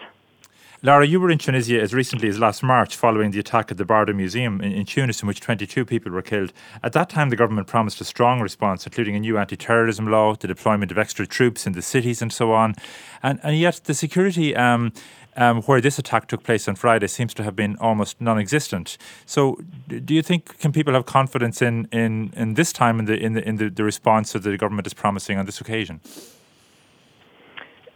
Lara, 0.81 1.05
you 1.05 1.21
were 1.21 1.29
in 1.29 1.37
Tunisia 1.37 1.79
as 1.79 1.93
recently 1.93 2.27
as 2.29 2.39
last 2.39 2.61
March 2.61 2.95
following 2.95 3.31
the 3.31 3.39
attack 3.39 3.71
at 3.71 3.77
the 3.77 3.83
Bardo 3.83 4.13
Museum 4.13 4.61
in, 4.61 4.71
in, 4.71 4.85
Tunis, 4.85 5.21
in 5.21 5.27
which 5.27 5.41
22 5.41 5.85
people 5.85 6.11
were 6.11 6.21
killed. 6.21 6.51
At 6.83 6.93
that 6.93 7.09
time, 7.09 7.29
the 7.29 7.35
government 7.37 7.67
promised 7.67 7.99
a 8.01 8.05
strong 8.05 8.41
response, 8.41 8.85
including 8.85 9.15
a 9.15 9.19
new 9.19 9.37
anti 9.37 9.55
terrorism 9.55 10.09
law, 10.09 10.35
the 10.35 10.47
deployment 10.47 10.91
of 10.91 10.97
extra 10.97 11.25
troops 11.25 11.65
in 11.65 11.73
the 11.73 11.81
cities, 11.81 12.21
and 12.21 12.31
so 12.31 12.53
on. 12.53 12.75
And, 13.23 13.39
and 13.43 13.57
yet, 13.57 13.81
the 13.85 13.93
security. 13.93 14.53
Um, 14.55 14.91
um, 15.35 15.61
where 15.63 15.81
this 15.81 15.99
attack 15.99 16.27
took 16.27 16.43
place 16.43 16.67
on 16.67 16.75
Friday 16.75 17.07
seems 17.07 17.33
to 17.35 17.43
have 17.43 17.55
been 17.55 17.75
almost 17.77 18.19
non-existent. 18.19 18.97
So, 19.25 19.57
do 19.87 20.13
you 20.13 20.21
think 20.21 20.57
can 20.59 20.71
people 20.71 20.93
have 20.93 21.05
confidence 21.05 21.61
in 21.61 21.87
in, 21.91 22.33
in 22.35 22.53
this 22.55 22.73
time 22.73 22.99
in 22.99 23.05
the 23.05 23.17
in 23.17 23.33
the 23.33 23.47
in 23.47 23.55
the, 23.57 23.69
the 23.69 23.83
response 23.83 24.33
that 24.33 24.39
the 24.39 24.57
government 24.57 24.87
is 24.87 24.93
promising 24.93 25.37
on 25.37 25.45
this 25.45 25.61
occasion? 25.61 26.01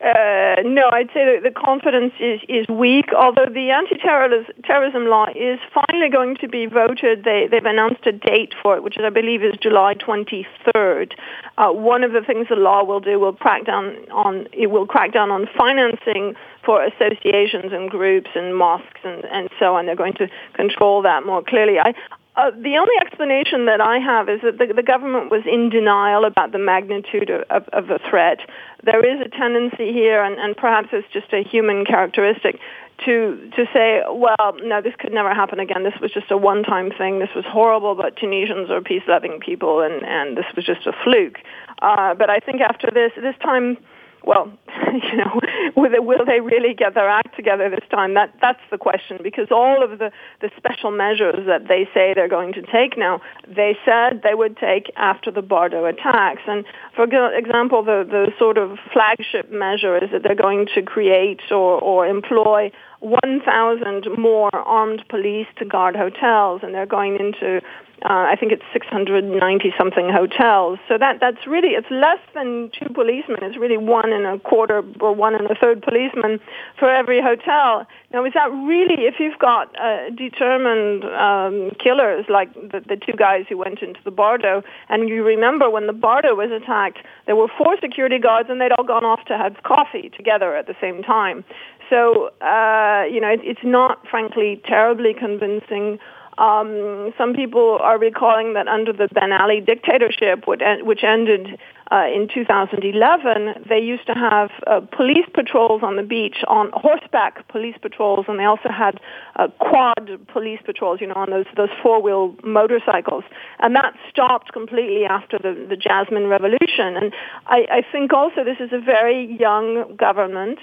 Uh, 0.03 0.61
no, 0.65 0.89
I'd 0.91 1.07
say 1.13 1.23
that 1.23 1.43
the 1.43 1.51
confidence 1.51 2.11
is, 2.19 2.41
is 2.49 2.67
weak, 2.67 3.13
although 3.17 3.47
the 3.47 3.71
anti-terrorism 3.71 5.07
law 5.07 5.27
is 5.33 5.59
finally 5.73 6.09
going 6.09 6.35
to 6.41 6.49
be 6.49 6.65
voted. 6.65 7.23
They, 7.23 7.47
they've 7.49 7.63
announced 7.63 8.05
a 8.05 8.11
date 8.11 8.53
for 8.61 8.75
it, 8.75 8.83
which 8.83 8.97
I 8.99 9.09
believe 9.09 9.43
is 9.43 9.53
July 9.61 9.95
23rd. 9.95 11.13
Uh, 11.57 11.69
one 11.71 12.03
of 12.03 12.11
the 12.11 12.19
things 12.19 12.47
the 12.49 12.57
law 12.57 12.83
will 12.83 12.99
do 12.99 13.17
will 13.17 13.31
crack 13.31 13.65
down 13.65 13.95
on, 14.11 14.47
it 14.51 14.67
will 14.67 14.85
crack 14.85 15.13
down 15.13 15.31
on 15.31 15.47
financing 15.57 16.35
for 16.65 16.83
associations 16.83 17.71
and 17.71 17.89
groups 17.89 18.29
and 18.35 18.57
mosques 18.57 18.99
and, 19.05 19.23
and 19.23 19.49
so 19.57 19.75
on. 19.75 19.85
They're 19.85 19.95
going 19.95 20.15
to 20.15 20.27
control 20.53 21.01
that 21.03 21.25
more 21.25 21.41
clearly. 21.43 21.79
I, 21.79 21.93
uh, 22.35 22.49
the 22.51 22.77
only 22.77 22.95
explanation 22.99 23.67
that 23.67 23.79
I 23.79 23.99
have 23.99 24.27
is 24.27 24.41
that 24.41 24.57
the, 24.57 24.73
the, 24.73 24.81
government 24.81 25.29
was 25.29 25.43
in 25.45 25.69
denial 25.69 26.25
about 26.25 26.51
the 26.51 26.57
magnitude 26.57 27.29
of, 27.29 27.43
of, 27.51 27.67
of 27.69 27.87
the 27.87 27.99
threat. 28.09 28.39
There 28.83 29.05
is 29.05 29.21
a 29.21 29.29
tendency 29.29 29.93
here, 29.93 30.23
and, 30.23 30.39
and, 30.39 30.57
perhaps 30.57 30.89
it's 30.93 31.07
just 31.13 31.31
a 31.31 31.43
human 31.43 31.85
characteristic, 31.85 32.59
to 33.05 33.51
to 33.55 33.65
say, 33.71 34.01
well, 34.09 34.55
no, 34.63 34.81
this 34.81 34.95
could 34.97 35.13
never 35.13 35.33
happen 35.33 35.59
again. 35.59 35.83
This 35.83 35.99
was 36.01 36.11
just 36.11 36.31
a 36.31 36.37
one-time 36.37 36.91
thing. 36.91 37.19
This 37.19 37.33
was 37.35 37.45
horrible, 37.45 37.93
but 37.93 38.17
Tunisians 38.17 38.71
are 38.71 38.81
peace-loving 38.81 39.39
people, 39.39 39.81
and, 39.81 40.03
and 40.03 40.35
this 40.35 40.45
was 40.55 40.65
just 40.65 40.87
a 40.87 40.93
fluke. 41.03 41.37
Uh, 41.81 42.15
but 42.15 42.31
I 42.31 42.39
think 42.39 42.61
after 42.61 42.89
this, 42.91 43.11
this 43.15 43.35
time 43.43 43.77
well, 44.25 44.51
you 44.93 45.17
know, 45.17 45.39
will, 45.75 46.03
will 46.03 46.25
they 46.25 46.39
really 46.39 46.73
get 46.73 46.93
their 46.93 47.09
act 47.09 47.35
together 47.35 47.69
this 47.69 47.87
time? 47.89 48.13
That 48.13 48.33
that's 48.41 48.61
the 48.71 48.77
question 48.77 49.19
because 49.21 49.47
all 49.51 49.83
of 49.83 49.99
the 49.99 50.11
the 50.41 50.49
special 50.57 50.91
measures 50.91 51.45
that 51.47 51.67
they 51.67 51.87
say 51.93 52.13
they're 52.13 52.27
going 52.27 52.53
to 52.53 52.61
take 52.61 52.97
now, 52.97 53.21
they 53.47 53.77
said 53.85 54.21
they 54.23 54.33
would 54.33 54.57
take 54.57 54.91
after 54.95 55.31
the 55.31 55.41
Bardo 55.41 55.85
attacks. 55.85 56.41
And 56.47 56.65
for 56.95 57.03
example, 57.03 57.83
the 57.83 58.05
the 58.09 58.31
sort 58.39 58.57
of 58.57 58.77
flagship 58.91 59.51
measure 59.51 59.97
is 59.97 60.11
that 60.11 60.23
they're 60.23 60.35
going 60.35 60.67
to 60.75 60.81
create 60.81 61.41
or 61.51 61.79
or 61.81 62.07
employ 62.07 62.71
1,000 63.03 64.07
more 64.17 64.49
armed 64.55 65.03
police 65.09 65.47
to 65.57 65.65
guard 65.65 65.93
hotels, 65.93 66.61
and 66.63 66.73
they're 66.73 66.85
going 66.85 67.17
into 67.19 67.59
uh, 68.01 68.27
I 68.27 68.35
think 68.35 68.51
it's 68.51 68.63
690 68.73 69.73
something 69.77 70.09
hotels. 70.09 70.79
So 70.89 70.97
that 70.97 71.19
that's 71.21 71.47
really 71.47 71.69
it's 71.69 71.89
less 71.89 72.19
than 72.33 72.69
two 72.77 72.89
policemen. 72.93 73.43
It's 73.43 73.57
really 73.57 73.77
one 73.77 74.11
and 74.11 74.25
a 74.25 74.39
quarter 74.39 74.83
or 74.99 75.13
one 75.15 75.35
and 75.35 75.49
a 75.49 75.55
third 75.55 75.81
policeman 75.81 76.39
for 76.77 76.89
every 76.89 77.21
hotel. 77.21 77.87
Now, 78.11 78.25
is 78.25 78.33
that 78.33 78.51
really 78.51 79.05
if 79.05 79.15
you've 79.19 79.39
got 79.39 79.73
uh, 79.79 80.09
determined 80.09 81.05
um, 81.05 81.71
killers 81.81 82.25
like 82.29 82.53
the, 82.53 82.81
the 82.85 82.97
two 82.97 83.13
guys 83.13 83.45
who 83.47 83.57
went 83.57 83.81
into 83.81 83.99
the 84.03 84.11
Bardo, 84.11 84.63
and 84.89 85.07
you 85.07 85.23
remember 85.23 85.69
when 85.69 85.87
the 85.87 85.93
Bardo 85.93 86.35
was 86.35 86.51
attacked, 86.51 86.99
there 87.25 87.37
were 87.37 87.47
four 87.57 87.77
security 87.79 88.19
guards 88.19 88.49
and 88.49 88.59
they'd 88.59 88.73
all 88.73 88.83
gone 88.83 89.05
off 89.05 89.23
to 89.25 89.37
have 89.37 89.63
coffee 89.63 90.11
together 90.17 90.55
at 90.57 90.67
the 90.67 90.75
same 90.81 91.03
time. 91.03 91.45
So 91.89 92.31
uh, 92.41 93.05
you 93.09 93.21
know, 93.21 93.29
it, 93.29 93.39
it's 93.43 93.63
not 93.63 94.05
frankly 94.09 94.61
terribly 94.65 95.13
convincing. 95.13 95.99
Um, 96.37 97.13
some 97.17 97.33
people 97.33 97.77
are 97.81 97.99
recalling 97.99 98.53
that 98.53 98.67
under 98.67 98.91
the 98.93 99.07
Ben 99.13 99.31
Ali 99.31 99.61
dictatorship, 99.61 100.47
which 100.47 101.03
ended 101.03 101.59
uh, 101.91 102.07
in 102.07 102.27
2011, 102.33 103.65
they 103.69 103.77
used 103.77 104.07
to 104.07 104.13
have 104.13 104.49
uh, 104.65 104.79
police 104.95 105.27
patrols 105.33 105.83
on 105.83 105.95
the 105.95 106.01
beach 106.01 106.37
on 106.47 106.71
horseback 106.73 107.47
police 107.49 107.75
patrols, 107.81 108.25
and 108.27 108.39
they 108.39 108.45
also 108.45 108.69
had 108.69 108.99
uh, 109.35 109.47
quad 109.59 110.09
police 110.27 110.59
patrols, 110.65 110.99
you 111.01 111.07
know, 111.07 111.13
on 111.13 111.29
those 111.29 111.45
those 111.55 111.69
four 111.83 112.01
wheel 112.01 112.35
motorcycles. 112.43 113.23
And 113.59 113.75
that 113.75 113.93
stopped 114.09 114.53
completely 114.53 115.05
after 115.05 115.37
the, 115.37 115.53
the 115.69 115.75
Jasmine 115.75 116.27
Revolution. 116.27 116.97
And 116.97 117.13
I, 117.45 117.67
I 117.69 117.81
think 117.91 118.11
also 118.11 118.43
this 118.43 118.57
is 118.59 118.71
a 118.71 118.79
very 118.79 119.37
young 119.39 119.95
government. 119.95 120.59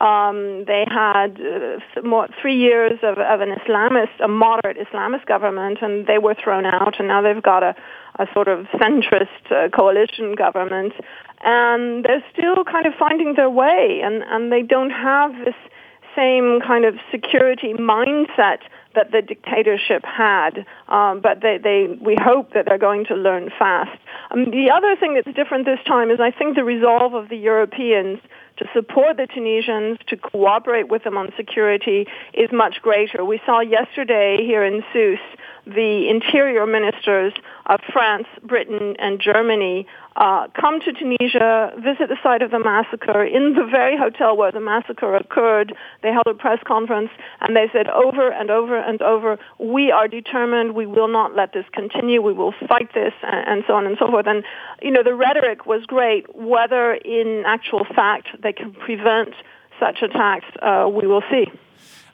Um, 0.00 0.64
they 0.66 0.86
had 0.88 1.38
uh, 1.38 2.00
more, 2.02 2.26
three 2.40 2.56
years 2.56 2.98
of, 3.02 3.18
of 3.18 3.40
an 3.42 3.50
Islamist, 3.50 4.18
a 4.24 4.28
moderate 4.28 4.78
Islamist 4.78 5.26
government, 5.26 5.78
and 5.82 6.06
they 6.06 6.16
were 6.16 6.34
thrown 6.34 6.64
out, 6.64 6.98
and 6.98 7.06
now 7.06 7.20
they've 7.20 7.42
got 7.42 7.62
a, 7.62 7.74
a 8.18 8.26
sort 8.32 8.48
of 8.48 8.66
centrist 8.74 9.50
uh, 9.50 9.68
coalition 9.68 10.34
government, 10.34 10.94
and 11.44 12.04
they're 12.04 12.24
still 12.32 12.64
kind 12.64 12.86
of 12.86 12.94
finding 12.98 13.34
their 13.34 13.50
way, 13.50 14.00
and, 14.02 14.22
and 14.22 14.50
they 14.50 14.62
don't 14.62 14.90
have 14.90 15.32
this 15.44 15.54
same 16.16 16.60
kind 16.66 16.84
of 16.86 16.94
security 17.10 17.74
mindset 17.74 18.58
that 18.94 19.12
the 19.12 19.22
dictatorship 19.22 20.04
had, 20.04 20.66
um, 20.88 21.20
but 21.20 21.40
they, 21.42 21.58
they, 21.58 21.86
we 22.00 22.16
hope 22.20 22.54
that 22.54 22.64
they're 22.66 22.78
going 22.78 23.04
to 23.04 23.14
learn 23.14 23.50
fast. 23.58 23.96
Um, 24.30 24.50
the 24.50 24.70
other 24.70 24.96
thing 24.96 25.14
that's 25.14 25.34
different 25.36 25.64
this 25.64 25.78
time 25.86 26.10
is 26.10 26.18
I 26.20 26.30
think 26.30 26.56
the 26.56 26.64
resolve 26.64 27.14
of 27.14 27.28
the 27.28 27.36
Europeans 27.36 28.18
to 28.60 28.66
support 28.74 29.16
the 29.16 29.26
Tunisians, 29.26 29.98
to 30.08 30.16
cooperate 30.16 30.88
with 30.88 31.02
them 31.02 31.16
on 31.16 31.32
security 31.36 32.06
is 32.34 32.50
much 32.52 32.76
greater. 32.82 33.24
We 33.24 33.40
saw 33.46 33.60
yesterday 33.60 34.38
here 34.44 34.62
in 34.62 34.82
Sousse 34.92 35.18
the 35.74 36.08
interior 36.08 36.66
ministers 36.66 37.32
of 37.66 37.80
France, 37.92 38.26
Britain, 38.42 38.96
and 38.98 39.20
Germany 39.20 39.86
uh, 40.16 40.48
come 40.60 40.80
to 40.80 40.92
Tunisia, 40.92 41.72
visit 41.76 42.08
the 42.08 42.16
site 42.22 42.42
of 42.42 42.50
the 42.50 42.58
massacre 42.58 43.24
in 43.24 43.54
the 43.54 43.64
very 43.64 43.96
hotel 43.96 44.36
where 44.36 44.52
the 44.52 44.60
massacre 44.60 45.14
occurred. 45.14 45.74
They 46.02 46.12
held 46.12 46.26
a 46.26 46.34
press 46.34 46.58
conference 46.66 47.10
and 47.40 47.56
they 47.56 47.68
said 47.72 47.88
over 47.88 48.30
and 48.30 48.50
over 48.50 48.76
and 48.76 49.00
over, 49.00 49.38
we 49.58 49.90
are 49.90 50.08
determined, 50.08 50.74
we 50.74 50.86
will 50.86 51.08
not 51.08 51.34
let 51.34 51.52
this 51.52 51.64
continue, 51.72 52.20
we 52.20 52.32
will 52.32 52.54
fight 52.68 52.92
this, 52.92 53.14
and, 53.22 53.48
and 53.48 53.64
so 53.66 53.74
on 53.74 53.86
and 53.86 53.96
so 53.98 54.08
forth. 54.08 54.26
And, 54.26 54.44
you 54.82 54.90
know, 54.90 55.02
the 55.02 55.14
rhetoric 55.14 55.66
was 55.66 55.84
great. 55.86 56.26
Whether 56.34 56.94
in 56.94 57.44
actual 57.46 57.84
fact 57.84 58.28
they 58.42 58.52
can 58.52 58.72
prevent 58.72 59.34
such 59.78 60.02
attacks, 60.02 60.46
uh, 60.60 60.90
we 60.92 61.06
will 61.06 61.22
see. 61.30 61.46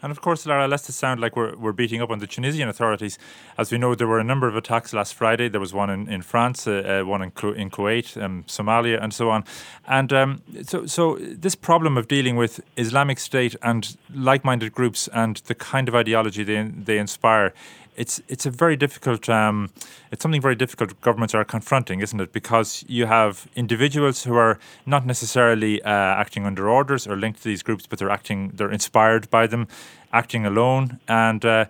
And 0.02 0.11
of 0.11 0.20
course, 0.20 0.46
Lara, 0.46 0.68
lest 0.68 0.88
it 0.88 0.92
sound 0.92 1.20
like 1.20 1.37
we're, 1.37 1.56
we're 1.56 1.72
beating 1.72 2.02
up 2.02 2.11
on 2.11 2.18
the 2.18 2.26
Tunisian 2.26 2.68
authorities, 2.68 3.18
as 3.59 3.72
we 3.72 3.78
know, 3.78 3.94
there 3.94 4.06
were 4.06 4.18
a 4.18 4.24
number 4.24 4.48
of 4.48 4.56
attacks 4.56 4.92
last 4.92 5.14
Friday. 5.14 5.48
There 5.48 5.61
was 5.61 5.72
one 5.74 5.90
in, 5.90 6.09
in 6.09 6.22
France, 6.22 6.66
uh, 6.66 7.02
uh, 7.02 7.06
one 7.06 7.22
in, 7.22 7.32
in 7.56 7.70
Kuwait, 7.70 8.20
um, 8.22 8.44
Somalia, 8.46 9.02
and 9.02 9.12
so 9.12 9.30
on. 9.30 9.44
And 9.87 10.12
um, 10.12 10.42
so, 10.62 10.87
so 10.87 11.16
this 11.16 11.54
problem 11.54 11.96
of 11.96 12.09
dealing 12.09 12.37
with 12.37 12.61
Islamic 12.76 13.18
State 13.18 13.56
and 13.62 13.96
like 14.14 14.44
minded 14.44 14.72
groups 14.72 15.09
and 15.09 15.37
the 15.46 15.54
kind 15.54 15.88
of 15.88 15.94
ideology 15.94 16.44
they, 16.44 16.62
they 16.62 16.98
inspire 16.98 17.52
it's 17.96 18.20
it's 18.28 18.46
a 18.46 18.50
very 18.50 18.76
difficult 18.76 19.28
um, 19.28 19.70
it's 20.12 20.22
something 20.22 20.40
very 20.40 20.54
difficult 20.54 21.00
governments 21.00 21.35
are 21.35 21.44
confronting, 21.44 22.00
isn't 22.00 22.20
it? 22.20 22.32
Because 22.32 22.85
you 22.88 23.06
have 23.06 23.48
individuals 23.56 24.24
who 24.24 24.37
are 24.37 24.59
not 24.85 25.06
necessarily 25.06 25.82
uh, 25.82 25.90
acting 25.90 26.46
under 26.46 26.68
orders 26.68 27.06
or 27.06 27.16
linked 27.16 27.42
to 27.42 27.48
these 27.48 27.62
groups, 27.62 27.87
but 27.87 27.98
they're 27.98 28.11
acting 28.11 28.52
they're 28.54 28.70
inspired 28.70 29.28
by 29.30 29.46
them, 29.46 29.66
acting 30.12 30.46
alone, 30.46 31.00
and. 31.09 31.44
Uh, 31.44 31.64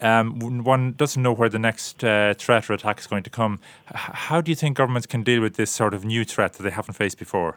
um, 0.00 0.38
one 0.64 0.92
doesn't 0.92 1.22
know 1.22 1.32
where 1.32 1.48
the 1.48 1.58
next 1.58 2.04
uh, 2.04 2.34
threat 2.34 2.68
or 2.68 2.74
attack 2.74 2.98
is 2.98 3.06
going 3.06 3.22
to 3.22 3.30
come. 3.30 3.58
H- 3.88 4.00
how 4.28 4.42
do 4.42 4.50
you 4.50 4.56
think 4.56 4.76
governments 4.76 5.06
can 5.06 5.22
deal 5.22 5.40
with 5.40 5.54
this 5.54 5.70
sort 5.70 5.94
of 5.94 6.04
new 6.04 6.24
threat 6.24 6.54
that 6.54 6.62
they 6.62 6.70
haven't 6.70 6.94
faced 6.94 7.16
before? 7.16 7.56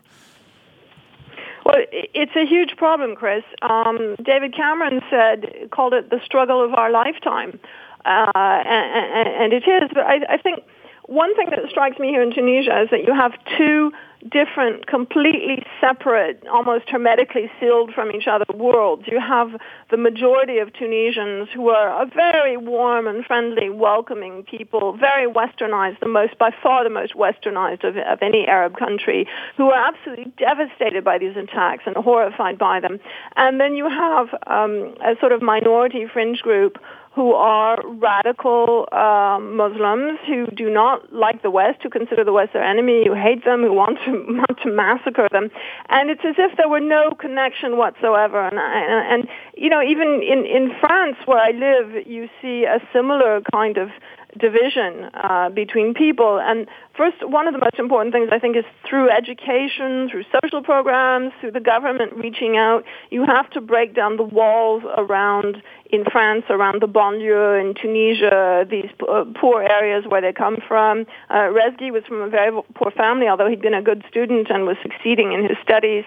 Well, 1.66 1.76
it's 1.92 2.36
a 2.38 2.46
huge 2.46 2.78
problem, 2.78 3.16
Chris. 3.16 3.44
Um, 3.64 4.16
David 4.24 4.56
Cameron 4.56 5.02
said, 5.10 5.70
called 5.72 5.94
it 5.94 6.10
the 6.10 6.22
struggle 6.24 6.64
of 6.64 6.74
our 6.74 6.90
lifetime 6.90 7.60
uh, 8.08 8.32
and, 8.36 9.28
and, 9.28 9.54
it 9.54 9.68
is. 9.68 9.90
But 9.94 10.06
I, 10.06 10.20
I 10.30 10.38
think 10.38 10.64
one 11.08 11.36
thing 11.36 11.50
that 11.52 11.60
strikes 11.70 12.00
me 12.00 12.10
here 12.10 12.22
in 12.22 12.34
Tunisia 12.34 12.82
is 12.82 12.90
that 12.92 13.06
you 13.06 13.14
have 13.14 13.34
two 13.58 13.92
different, 14.30 14.88
completely 14.88 15.64
separate, 15.80 16.44
almost 16.48 16.90
hermetically 16.90 17.50
sealed 17.60 17.94
from 17.94 18.12
each 18.12 18.28
other 18.28 18.46
worlds. 18.54 19.04
You 19.08 19.20
have 19.20 19.52
the 19.90 19.98
majority 19.98 20.58
of 20.58 20.74
Tunisians 20.74 21.48
who 21.54 21.70
are 21.70 22.02
a 22.02 22.06
very 22.06 22.58
warm 22.58 23.08
and 23.08 23.24
friendly, 23.24 23.70
welcoming 23.70 24.44
people, 24.44 24.98
very 24.98 25.32
westernized, 25.32 26.00
the 26.00 26.08
most, 26.08 26.38
by 26.38 26.52
far 26.64 26.84
the 26.84 26.90
most 26.90 27.14
westernized 27.14 27.84
of, 27.84 27.96
of 27.96 28.20
any 28.22 28.48
Arab 28.48 28.78
country, 28.78 29.28
who 29.56 29.70
are 29.70 29.88
absolutely 29.88 30.32
devastated 30.38 31.04
by 31.04 31.18
these 31.18 31.38
attacks 31.38 31.84
and 31.86 31.96
horrified 31.96 32.58
by 32.58 32.80
them. 32.80 33.00
And 33.36 33.62
then 33.62 33.76
you 33.76 33.88
have 33.88 34.28
um, 34.48 34.96
a 35.02 35.16
sort 35.20 35.32
of 35.32 35.42
minority 35.42 36.06
fringe 36.12 36.40
group 36.42 36.78
who 37.18 37.34
are 37.34 37.82
radical 37.96 38.88
uh, 38.92 39.40
Muslims 39.42 40.20
who 40.28 40.46
do 40.56 40.70
not 40.70 41.12
like 41.12 41.42
the 41.42 41.50
West, 41.50 41.80
who 41.82 41.90
consider 41.90 42.24
the 42.24 42.32
West 42.32 42.54
their 42.54 42.64
enemy, 42.64 43.08
who 43.08 43.16
hate 43.16 43.44
them, 43.44 43.64
who 43.64 43.74
want 43.74 43.98
to 44.06 44.12
want 44.38 44.60
to 44.62 44.70
massacre 44.72 45.28
them, 45.32 45.50
and 45.90 46.12
it's 46.12 46.22
as 46.24 46.36
if 46.38 46.56
there 46.58 46.70
were 46.70 46.80
no 46.80 47.10
connection 47.20 47.76
whatsoever. 47.76 48.46
And, 48.46 48.60
and, 48.60 49.14
and 49.14 49.30
you 49.56 49.68
know, 49.68 49.82
even 49.82 50.22
in 50.22 50.46
in 50.46 50.70
France 50.80 51.18
where 51.26 51.40
I 51.40 51.50
live, 51.50 52.06
you 52.06 52.30
see 52.40 52.66
a 52.66 52.80
similar 52.94 53.42
kind 53.52 53.78
of 53.78 53.90
division 54.38 55.10
uh, 55.14 55.50
between 55.50 55.94
people. 55.94 56.40
And 56.40 56.68
first, 56.96 57.18
one 57.22 57.48
of 57.48 57.54
the 57.54 57.60
most 57.60 57.80
important 57.80 58.14
things 58.14 58.30
I 58.32 58.40
think 58.40 58.56
is 58.56 58.66
through 58.88 59.10
education, 59.10 60.10
through 60.10 60.24
social 60.42 60.62
programs, 60.64 61.34
through 61.42 61.52
the 61.52 61.60
government 61.60 62.14
reaching 62.16 62.58
out, 62.58 62.84
you 63.10 63.26
have 63.26 63.50
to 63.52 63.62
break 63.62 63.96
down 63.96 64.18
the 64.18 64.24
walls 64.24 64.84
around 64.98 65.62
in 65.90 66.04
France, 66.12 66.44
around 66.50 66.82
the 66.82 66.88
banlieue, 66.88 67.62
in 67.62 67.74
Tunisia, 67.74 68.66
these 68.70 68.90
uh, 69.08 69.24
poor 69.40 69.64
areas 69.64 70.04
where 70.08 70.22
they 70.22 70.34
come 70.34 70.58
from. 70.68 71.06
Uh, 71.30 71.48
Rezgui 71.58 71.92
was 71.92 72.04
from 72.08 72.22
a 72.22 72.30
very 72.30 72.52
poor 72.76 72.92
family, 72.92 73.28
although 73.28 73.50
he'd 73.50 73.62
been 73.62 73.74
a 73.74 73.82
good 73.82 74.04
student 74.10 74.50
and 74.50 74.66
was 74.66 74.78
succeeding 74.82 75.32
in 75.32 75.44
his 75.44 75.58
studies. 75.64 76.04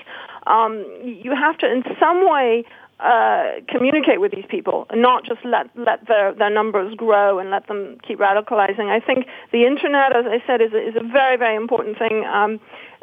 um, 0.47 0.85
you 1.03 1.35
have 1.35 1.59
to 1.59 1.71
in 1.71 1.83
some 1.99 2.29
way 2.29 2.65
uh, 3.01 3.61
communicate 3.69 4.21
with 4.21 4.33
these 4.33 4.45
people 4.49 4.87
and 4.91 5.01
not 5.01 5.25
just 5.25 5.41
let 5.45 5.67
let 5.77 6.07
their 6.07 6.35
their 6.35 6.51
numbers 6.51 6.95
grow 6.97 7.39
and 7.39 7.51
let 7.51 7.67
them 7.67 7.99
keep 8.07 8.19
radicalizing. 8.19 8.89
I 8.89 9.01
think 9.01 9.27
the 9.53 9.65
internet, 9.67 10.15
as 10.15 10.27
I 10.27 10.43
said, 10.47 10.61
is 10.61 10.73
a, 10.73 10.89
is 10.89 10.97
a 10.97 11.07
very 11.07 11.37
very 11.37 11.57
important 11.57 11.99
thing. 11.99 12.25
Um, 12.25 12.61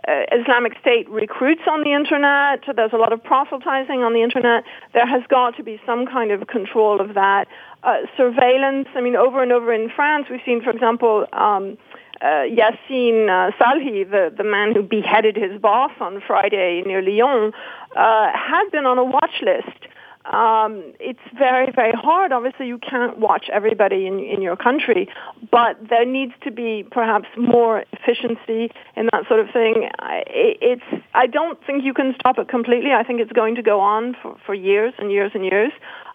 uh, 0.07 0.23
Islamic 0.31 0.73
State 0.79 1.09
recruits 1.09 1.63
on 1.69 1.83
the 1.83 1.91
internet. 1.91 2.63
There's 2.73 2.93
a 2.93 2.97
lot 2.97 3.11
of 3.11 3.23
proselytizing 3.23 4.03
on 4.03 4.13
the 4.13 4.21
internet. 4.21 4.63
There 4.93 5.07
has 5.07 5.23
got 5.27 5.57
to 5.57 5.63
be 5.63 5.81
some 5.85 6.05
kind 6.05 6.31
of 6.31 6.47
control 6.47 7.01
of 7.01 7.15
that. 7.15 7.47
Uh, 7.83 8.01
surveillance. 8.15 8.87
I 8.95 9.01
mean, 9.01 9.15
over 9.15 9.41
and 9.41 9.51
over 9.51 9.73
in 9.73 9.89
France, 9.89 10.27
we've 10.29 10.41
seen, 10.45 10.61
for 10.61 10.69
example. 10.69 11.25
Um, 11.33 11.77
uh, 12.21 12.49
Yassine 12.49 13.29
uh, 13.29 13.51
Salhi, 13.59 14.09
the, 14.09 14.33
the 14.35 14.43
man 14.43 14.73
who 14.73 14.81
beheaded 14.81 15.35
his 15.35 15.61
boss 15.61 15.91
on 15.99 16.21
Friday 16.25 16.81
near 16.83 17.01
Lyon, 17.01 17.53
uh, 17.95 18.31
had 18.33 18.71
been 18.71 18.85
on 18.85 18.97
a 18.97 19.03
watch 19.03 19.43
list. 19.43 19.86
Um, 20.31 20.93
it's 20.99 21.19
very, 21.37 21.71
very 21.71 21.93
hard. 21.93 22.31
Obviously, 22.31 22.67
you 22.67 22.77
can't 22.77 23.17
watch 23.17 23.49
everybody 23.51 24.05
in, 24.07 24.19
in 24.19 24.41
your 24.41 24.57
country, 24.57 25.07
but 25.51 25.77
there 25.89 26.05
needs 26.05 26.33
to 26.43 26.51
be 26.51 26.85
perhaps 26.91 27.27
more 27.37 27.85
efficiency 27.93 28.71
in 28.95 29.07
that 29.13 29.23
sort 29.27 29.39
of 29.39 29.47
thing. 29.53 29.89
I, 29.99 30.23
it's, 30.27 31.03
I 31.13 31.27
don't 31.27 31.57
think 31.65 31.85
you 31.85 31.93
can 31.93 32.13
stop 32.19 32.37
it 32.39 32.49
completely. 32.49 32.91
I 32.91 33.03
think 33.03 33.21
it's 33.21 33.31
going 33.31 33.55
to 33.55 33.61
go 33.63 33.79
on 33.79 34.15
for, 34.21 34.35
for 34.45 34.53
years 34.53 34.93
and 34.97 35.11
years 35.11 35.31
and 35.33 35.45
years. 35.45 35.71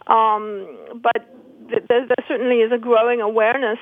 Um, 0.08 0.66
but 1.02 1.26
th- 1.70 1.84
there, 1.88 2.06
there 2.06 2.24
certainly 2.28 2.56
is 2.56 2.70
a 2.70 2.78
growing 2.78 3.22
awareness 3.22 3.78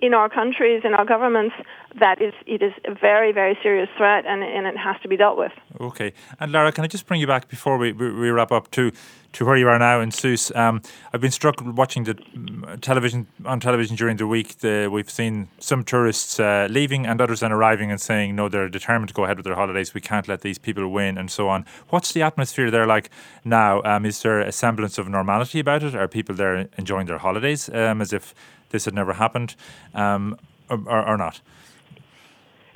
in 0.00 0.14
our 0.14 0.28
countries, 0.28 0.82
in 0.84 0.94
our 0.94 1.04
governments, 1.04 1.54
that 1.98 2.20
is 2.20 2.32
it 2.46 2.62
is 2.62 2.72
a 2.84 2.94
very 2.94 3.32
very 3.32 3.58
serious 3.62 3.88
threat, 3.96 4.24
and 4.26 4.42
and 4.42 4.66
it 4.66 4.76
has 4.76 4.96
to 5.02 5.08
be 5.08 5.16
dealt 5.16 5.38
with. 5.38 5.52
Okay, 5.80 6.12
and 6.40 6.52
Lara, 6.52 6.72
can 6.72 6.84
I 6.84 6.86
just 6.86 7.06
bring 7.06 7.20
you 7.20 7.26
back 7.26 7.48
before 7.48 7.78
we 7.78 7.92
we 7.92 8.30
wrap 8.30 8.52
up 8.52 8.70
to 8.72 8.92
to 9.32 9.44
where 9.44 9.56
you 9.56 9.68
are 9.68 9.78
now 9.78 10.00
in 10.00 10.10
Sousse? 10.10 10.54
Um, 10.54 10.82
I've 11.12 11.20
been 11.20 11.30
struck 11.30 11.56
watching 11.60 12.04
the 12.04 12.14
mm, 12.14 12.80
television 12.80 13.26
on 13.44 13.60
television 13.60 13.96
during 13.96 14.16
the 14.16 14.26
week. 14.26 14.58
The, 14.58 14.88
we've 14.90 15.10
seen 15.10 15.48
some 15.58 15.84
tourists 15.84 16.40
uh, 16.40 16.68
leaving 16.70 17.06
and 17.06 17.20
others 17.20 17.40
then 17.40 17.52
arriving 17.52 17.90
and 17.90 18.00
saying 18.00 18.36
no, 18.36 18.48
they're 18.48 18.68
determined 18.68 19.08
to 19.08 19.14
go 19.14 19.24
ahead 19.24 19.36
with 19.36 19.44
their 19.44 19.54
holidays. 19.54 19.94
We 19.94 20.00
can't 20.00 20.28
let 20.28 20.42
these 20.42 20.58
people 20.58 20.88
win 20.88 21.18
and 21.18 21.30
so 21.30 21.48
on. 21.48 21.64
What's 21.88 22.12
the 22.12 22.22
atmosphere 22.22 22.70
there 22.70 22.86
like 22.86 23.10
now? 23.44 23.82
Um, 23.82 24.06
is 24.06 24.22
there 24.22 24.40
a 24.40 24.52
semblance 24.52 24.98
of 24.98 25.08
normality 25.08 25.60
about 25.60 25.82
it? 25.82 25.94
Are 25.94 26.08
people 26.08 26.34
there 26.34 26.68
enjoying 26.76 27.06
their 27.06 27.18
holidays 27.18 27.68
um, 27.70 28.00
as 28.00 28.12
if 28.12 28.34
this 28.70 28.84
had 28.84 28.94
never 28.94 29.14
happened, 29.14 29.54
um, 29.94 30.38
or, 30.68 31.06
or, 31.06 31.16
not? 31.16 31.40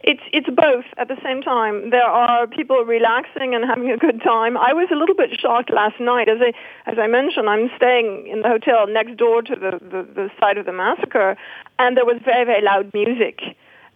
It's 0.02 0.22
it's 0.33 0.48
both 0.48 0.85
at 0.96 1.09
the 1.09 1.16
same 1.22 1.42
time. 1.42 1.90
There 1.90 2.05
are 2.05 2.46
people 2.46 2.85
relaxing 2.85 3.55
and 3.55 3.64
having 3.64 3.90
a 3.90 3.96
good 3.96 4.20
time. 4.22 4.57
I 4.57 4.72
was 4.72 4.88
a 4.90 4.96
little 4.96 5.14
bit 5.14 5.31
shocked 5.38 5.70
last 5.70 6.00
night, 6.00 6.28
as 6.28 6.38
I 6.40 6.52
as 6.90 6.98
I 6.98 7.07
mentioned. 7.07 7.48
I'm 7.48 7.70
staying 7.76 8.26
in 8.26 8.42
the 8.42 8.48
hotel 8.48 8.87
next 8.87 9.16
door 9.16 9.42
to 9.42 9.55
the 9.55 9.78
the, 9.78 10.02
the 10.02 10.31
site 10.40 10.59
of 10.59 10.66
the 10.66 10.72
massacre, 10.72 11.37
and 11.78 11.96
there 11.96 12.05
was 12.05 12.20
very 12.24 12.44
very 12.44 12.62
loud 12.62 12.92
music. 12.92 13.40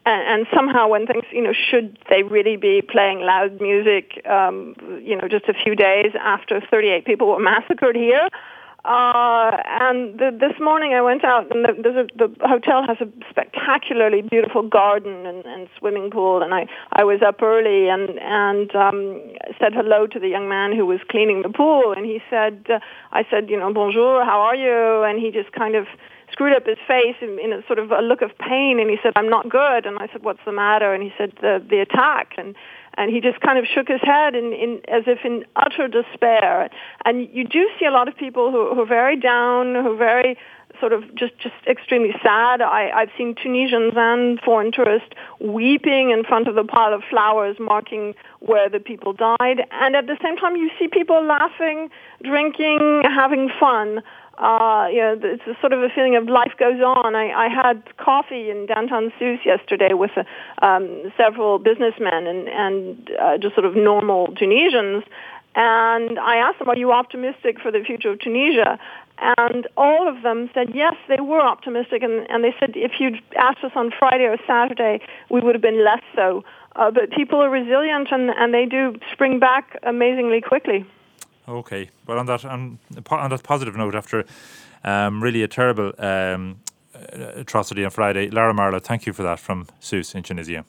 And, 0.06 0.22
and 0.22 0.46
somehow, 0.54 0.86
when 0.86 1.08
things, 1.08 1.24
you 1.32 1.42
know, 1.42 1.52
should 1.52 1.98
they 2.08 2.22
really 2.22 2.56
be 2.56 2.80
playing 2.80 3.22
loud 3.22 3.60
music, 3.60 4.24
um, 4.24 4.76
you 5.02 5.16
know, 5.16 5.26
just 5.26 5.48
a 5.48 5.54
few 5.54 5.74
days 5.74 6.12
after 6.20 6.60
38 6.60 7.04
people 7.04 7.26
were 7.26 7.40
massacred 7.40 7.96
here? 7.96 8.28
Uh, 8.86 9.50
and 9.66 10.16
the, 10.16 10.30
this 10.30 10.54
morning 10.60 10.94
I 10.94 11.02
went 11.02 11.24
out, 11.24 11.50
and 11.50 11.64
the, 11.64 11.90
a, 11.90 12.06
the 12.16 12.28
hotel 12.46 12.86
has 12.86 12.98
a 13.00 13.08
spectacularly 13.28 14.22
beautiful 14.22 14.62
garden 14.62 15.26
and, 15.26 15.44
and 15.44 15.68
swimming 15.76 16.08
pool. 16.08 16.40
And 16.40 16.54
I, 16.54 16.68
I 16.92 17.02
was 17.02 17.20
up 17.26 17.42
early 17.42 17.88
and 17.88 18.16
and 18.20 18.74
um, 18.76 19.20
said 19.58 19.74
hello 19.74 20.06
to 20.06 20.20
the 20.20 20.28
young 20.28 20.48
man 20.48 20.70
who 20.76 20.86
was 20.86 21.00
cleaning 21.10 21.42
the 21.42 21.48
pool. 21.48 21.94
And 21.96 22.06
he 22.06 22.20
said, 22.30 22.64
uh, 22.70 22.78
I 23.10 23.26
said, 23.28 23.50
you 23.50 23.58
know, 23.58 23.72
bonjour, 23.72 24.24
how 24.24 24.38
are 24.40 24.54
you? 24.54 25.02
And 25.02 25.18
he 25.18 25.32
just 25.32 25.50
kind 25.50 25.74
of 25.74 25.86
screwed 26.30 26.54
up 26.54 26.66
his 26.66 26.78
face 26.86 27.16
in, 27.20 27.40
in 27.40 27.52
a 27.52 27.66
sort 27.66 27.80
of 27.80 27.90
a 27.90 28.00
look 28.00 28.22
of 28.22 28.30
pain. 28.38 28.78
And 28.78 28.88
he 28.88 28.98
said, 29.02 29.14
I'm 29.16 29.28
not 29.28 29.48
good. 29.48 29.84
And 29.84 29.98
I 29.98 30.06
said, 30.12 30.22
what's 30.22 30.44
the 30.46 30.52
matter? 30.52 30.94
And 30.94 31.02
he 31.02 31.12
said, 31.18 31.32
the 31.40 31.58
the 31.58 31.80
attack. 31.80 32.34
And 32.38 32.54
and 32.96 33.10
he 33.10 33.20
just 33.20 33.40
kind 33.40 33.58
of 33.58 33.66
shook 33.66 33.88
his 33.88 34.00
head 34.02 34.34
in, 34.34 34.52
in, 34.52 34.80
as 34.88 35.04
if 35.06 35.18
in 35.24 35.44
utter 35.54 35.88
despair. 35.88 36.70
And 37.04 37.28
you 37.32 37.44
do 37.44 37.68
see 37.78 37.86
a 37.86 37.90
lot 37.90 38.08
of 38.08 38.16
people 38.16 38.50
who, 38.50 38.74
who 38.74 38.82
are 38.82 38.86
very 38.86 39.16
down, 39.16 39.74
who 39.74 39.94
are 39.94 39.96
very 39.96 40.38
sort 40.80 40.92
of 40.92 41.02
just, 41.14 41.38
just 41.38 41.54
extremely 41.66 42.12
sad. 42.22 42.60
I, 42.60 42.90
I've 42.94 43.10
seen 43.16 43.34
Tunisians 43.34 43.94
and 43.96 44.40
foreign 44.40 44.72
tourists 44.72 45.08
weeping 45.40 46.10
in 46.10 46.24
front 46.24 46.48
of 46.48 46.54
the 46.54 46.64
pile 46.64 46.92
of 46.92 47.02
flowers 47.08 47.56
marking 47.58 48.14
where 48.40 48.68
the 48.68 48.80
people 48.80 49.12
died. 49.12 49.62
And 49.70 49.96
at 49.96 50.06
the 50.06 50.18
same 50.22 50.36
time, 50.36 50.56
you 50.56 50.70
see 50.78 50.88
people 50.88 51.24
laughing, 51.24 51.90
drinking, 52.22 53.02
having 53.04 53.50
fun 53.58 54.02
uh, 54.38 54.88
you 54.90 54.98
know, 54.98 55.18
it's 55.22 55.46
a 55.46 55.58
sort 55.60 55.72
of 55.72 55.82
a 55.82 55.88
feeling 55.88 56.16
of 56.16 56.28
life 56.28 56.52
goes 56.58 56.80
on. 56.80 57.14
I, 57.14 57.30
I 57.30 57.48
had 57.48 57.82
coffee 57.96 58.50
in 58.50 58.66
downtown 58.66 59.12
Sousse 59.18 59.44
yesterday 59.44 59.94
with 59.94 60.10
uh, 60.16 60.24
um, 60.64 61.12
several 61.16 61.58
businessmen 61.58 62.26
and, 62.26 62.48
and 62.48 63.10
uh, 63.18 63.38
just 63.38 63.54
sort 63.54 63.64
of 63.64 63.74
normal 63.74 64.34
Tunisians. 64.36 65.04
And 65.54 66.18
I 66.18 66.36
asked 66.36 66.58
them, 66.58 66.68
are 66.68 66.76
you 66.76 66.92
optimistic 66.92 67.58
for 67.60 67.70
the 67.70 67.80
future 67.80 68.10
of 68.10 68.20
Tunisia? 68.20 68.78
And 69.38 69.66
all 69.78 70.06
of 70.06 70.22
them 70.22 70.50
said, 70.52 70.74
yes, 70.74 70.94
they 71.08 71.20
were 71.20 71.40
optimistic. 71.40 72.02
And, 72.02 72.28
and 72.28 72.44
they 72.44 72.54
said, 72.60 72.72
if 72.74 73.00
you'd 73.00 73.22
asked 73.38 73.64
us 73.64 73.72
on 73.74 73.90
Friday 73.98 74.24
or 74.24 74.36
Saturday, 74.46 75.00
we 75.30 75.40
would 75.40 75.54
have 75.54 75.62
been 75.62 75.82
less 75.82 76.02
so. 76.14 76.44
Uh, 76.74 76.90
but 76.90 77.10
people 77.10 77.40
are 77.42 77.48
resilient 77.48 78.08
and, 78.10 78.28
and 78.28 78.52
they 78.52 78.66
do 78.66 78.96
spring 79.12 79.38
back 79.38 79.78
amazingly 79.82 80.42
quickly. 80.42 80.84
Okay, 81.48 81.90
well, 82.06 82.18
on 82.18 82.26
that 82.26 82.44
on, 82.44 82.78
on 83.10 83.30
that 83.30 83.42
positive 83.42 83.76
note, 83.76 83.94
after 83.94 84.24
um, 84.84 85.22
really 85.22 85.42
a 85.42 85.48
terrible 85.48 85.92
um, 85.98 86.60
atrocity 86.94 87.84
on 87.84 87.90
Friday, 87.90 88.30
Lara 88.30 88.52
Marlowe, 88.52 88.80
thank 88.80 89.06
you 89.06 89.12
for 89.12 89.22
that 89.22 89.38
from 89.38 89.66
Sousse 89.78 90.14
in 90.14 90.22
Tunisia. 90.22 90.64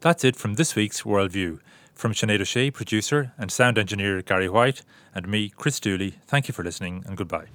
That's 0.00 0.24
it 0.24 0.36
from 0.36 0.54
this 0.54 0.74
week's 0.74 1.02
Worldview. 1.02 1.60
From 1.94 2.14
Sinead 2.14 2.40
O'Shea, 2.40 2.70
producer, 2.70 3.32
and 3.38 3.52
sound 3.52 3.78
engineer 3.78 4.22
Gary 4.22 4.48
White, 4.48 4.82
and 5.14 5.28
me, 5.28 5.50
Chris 5.50 5.78
Dooley, 5.78 6.14
thank 6.26 6.48
you 6.48 6.54
for 6.54 6.64
listening 6.64 7.04
and 7.06 7.16
goodbye. 7.16 7.46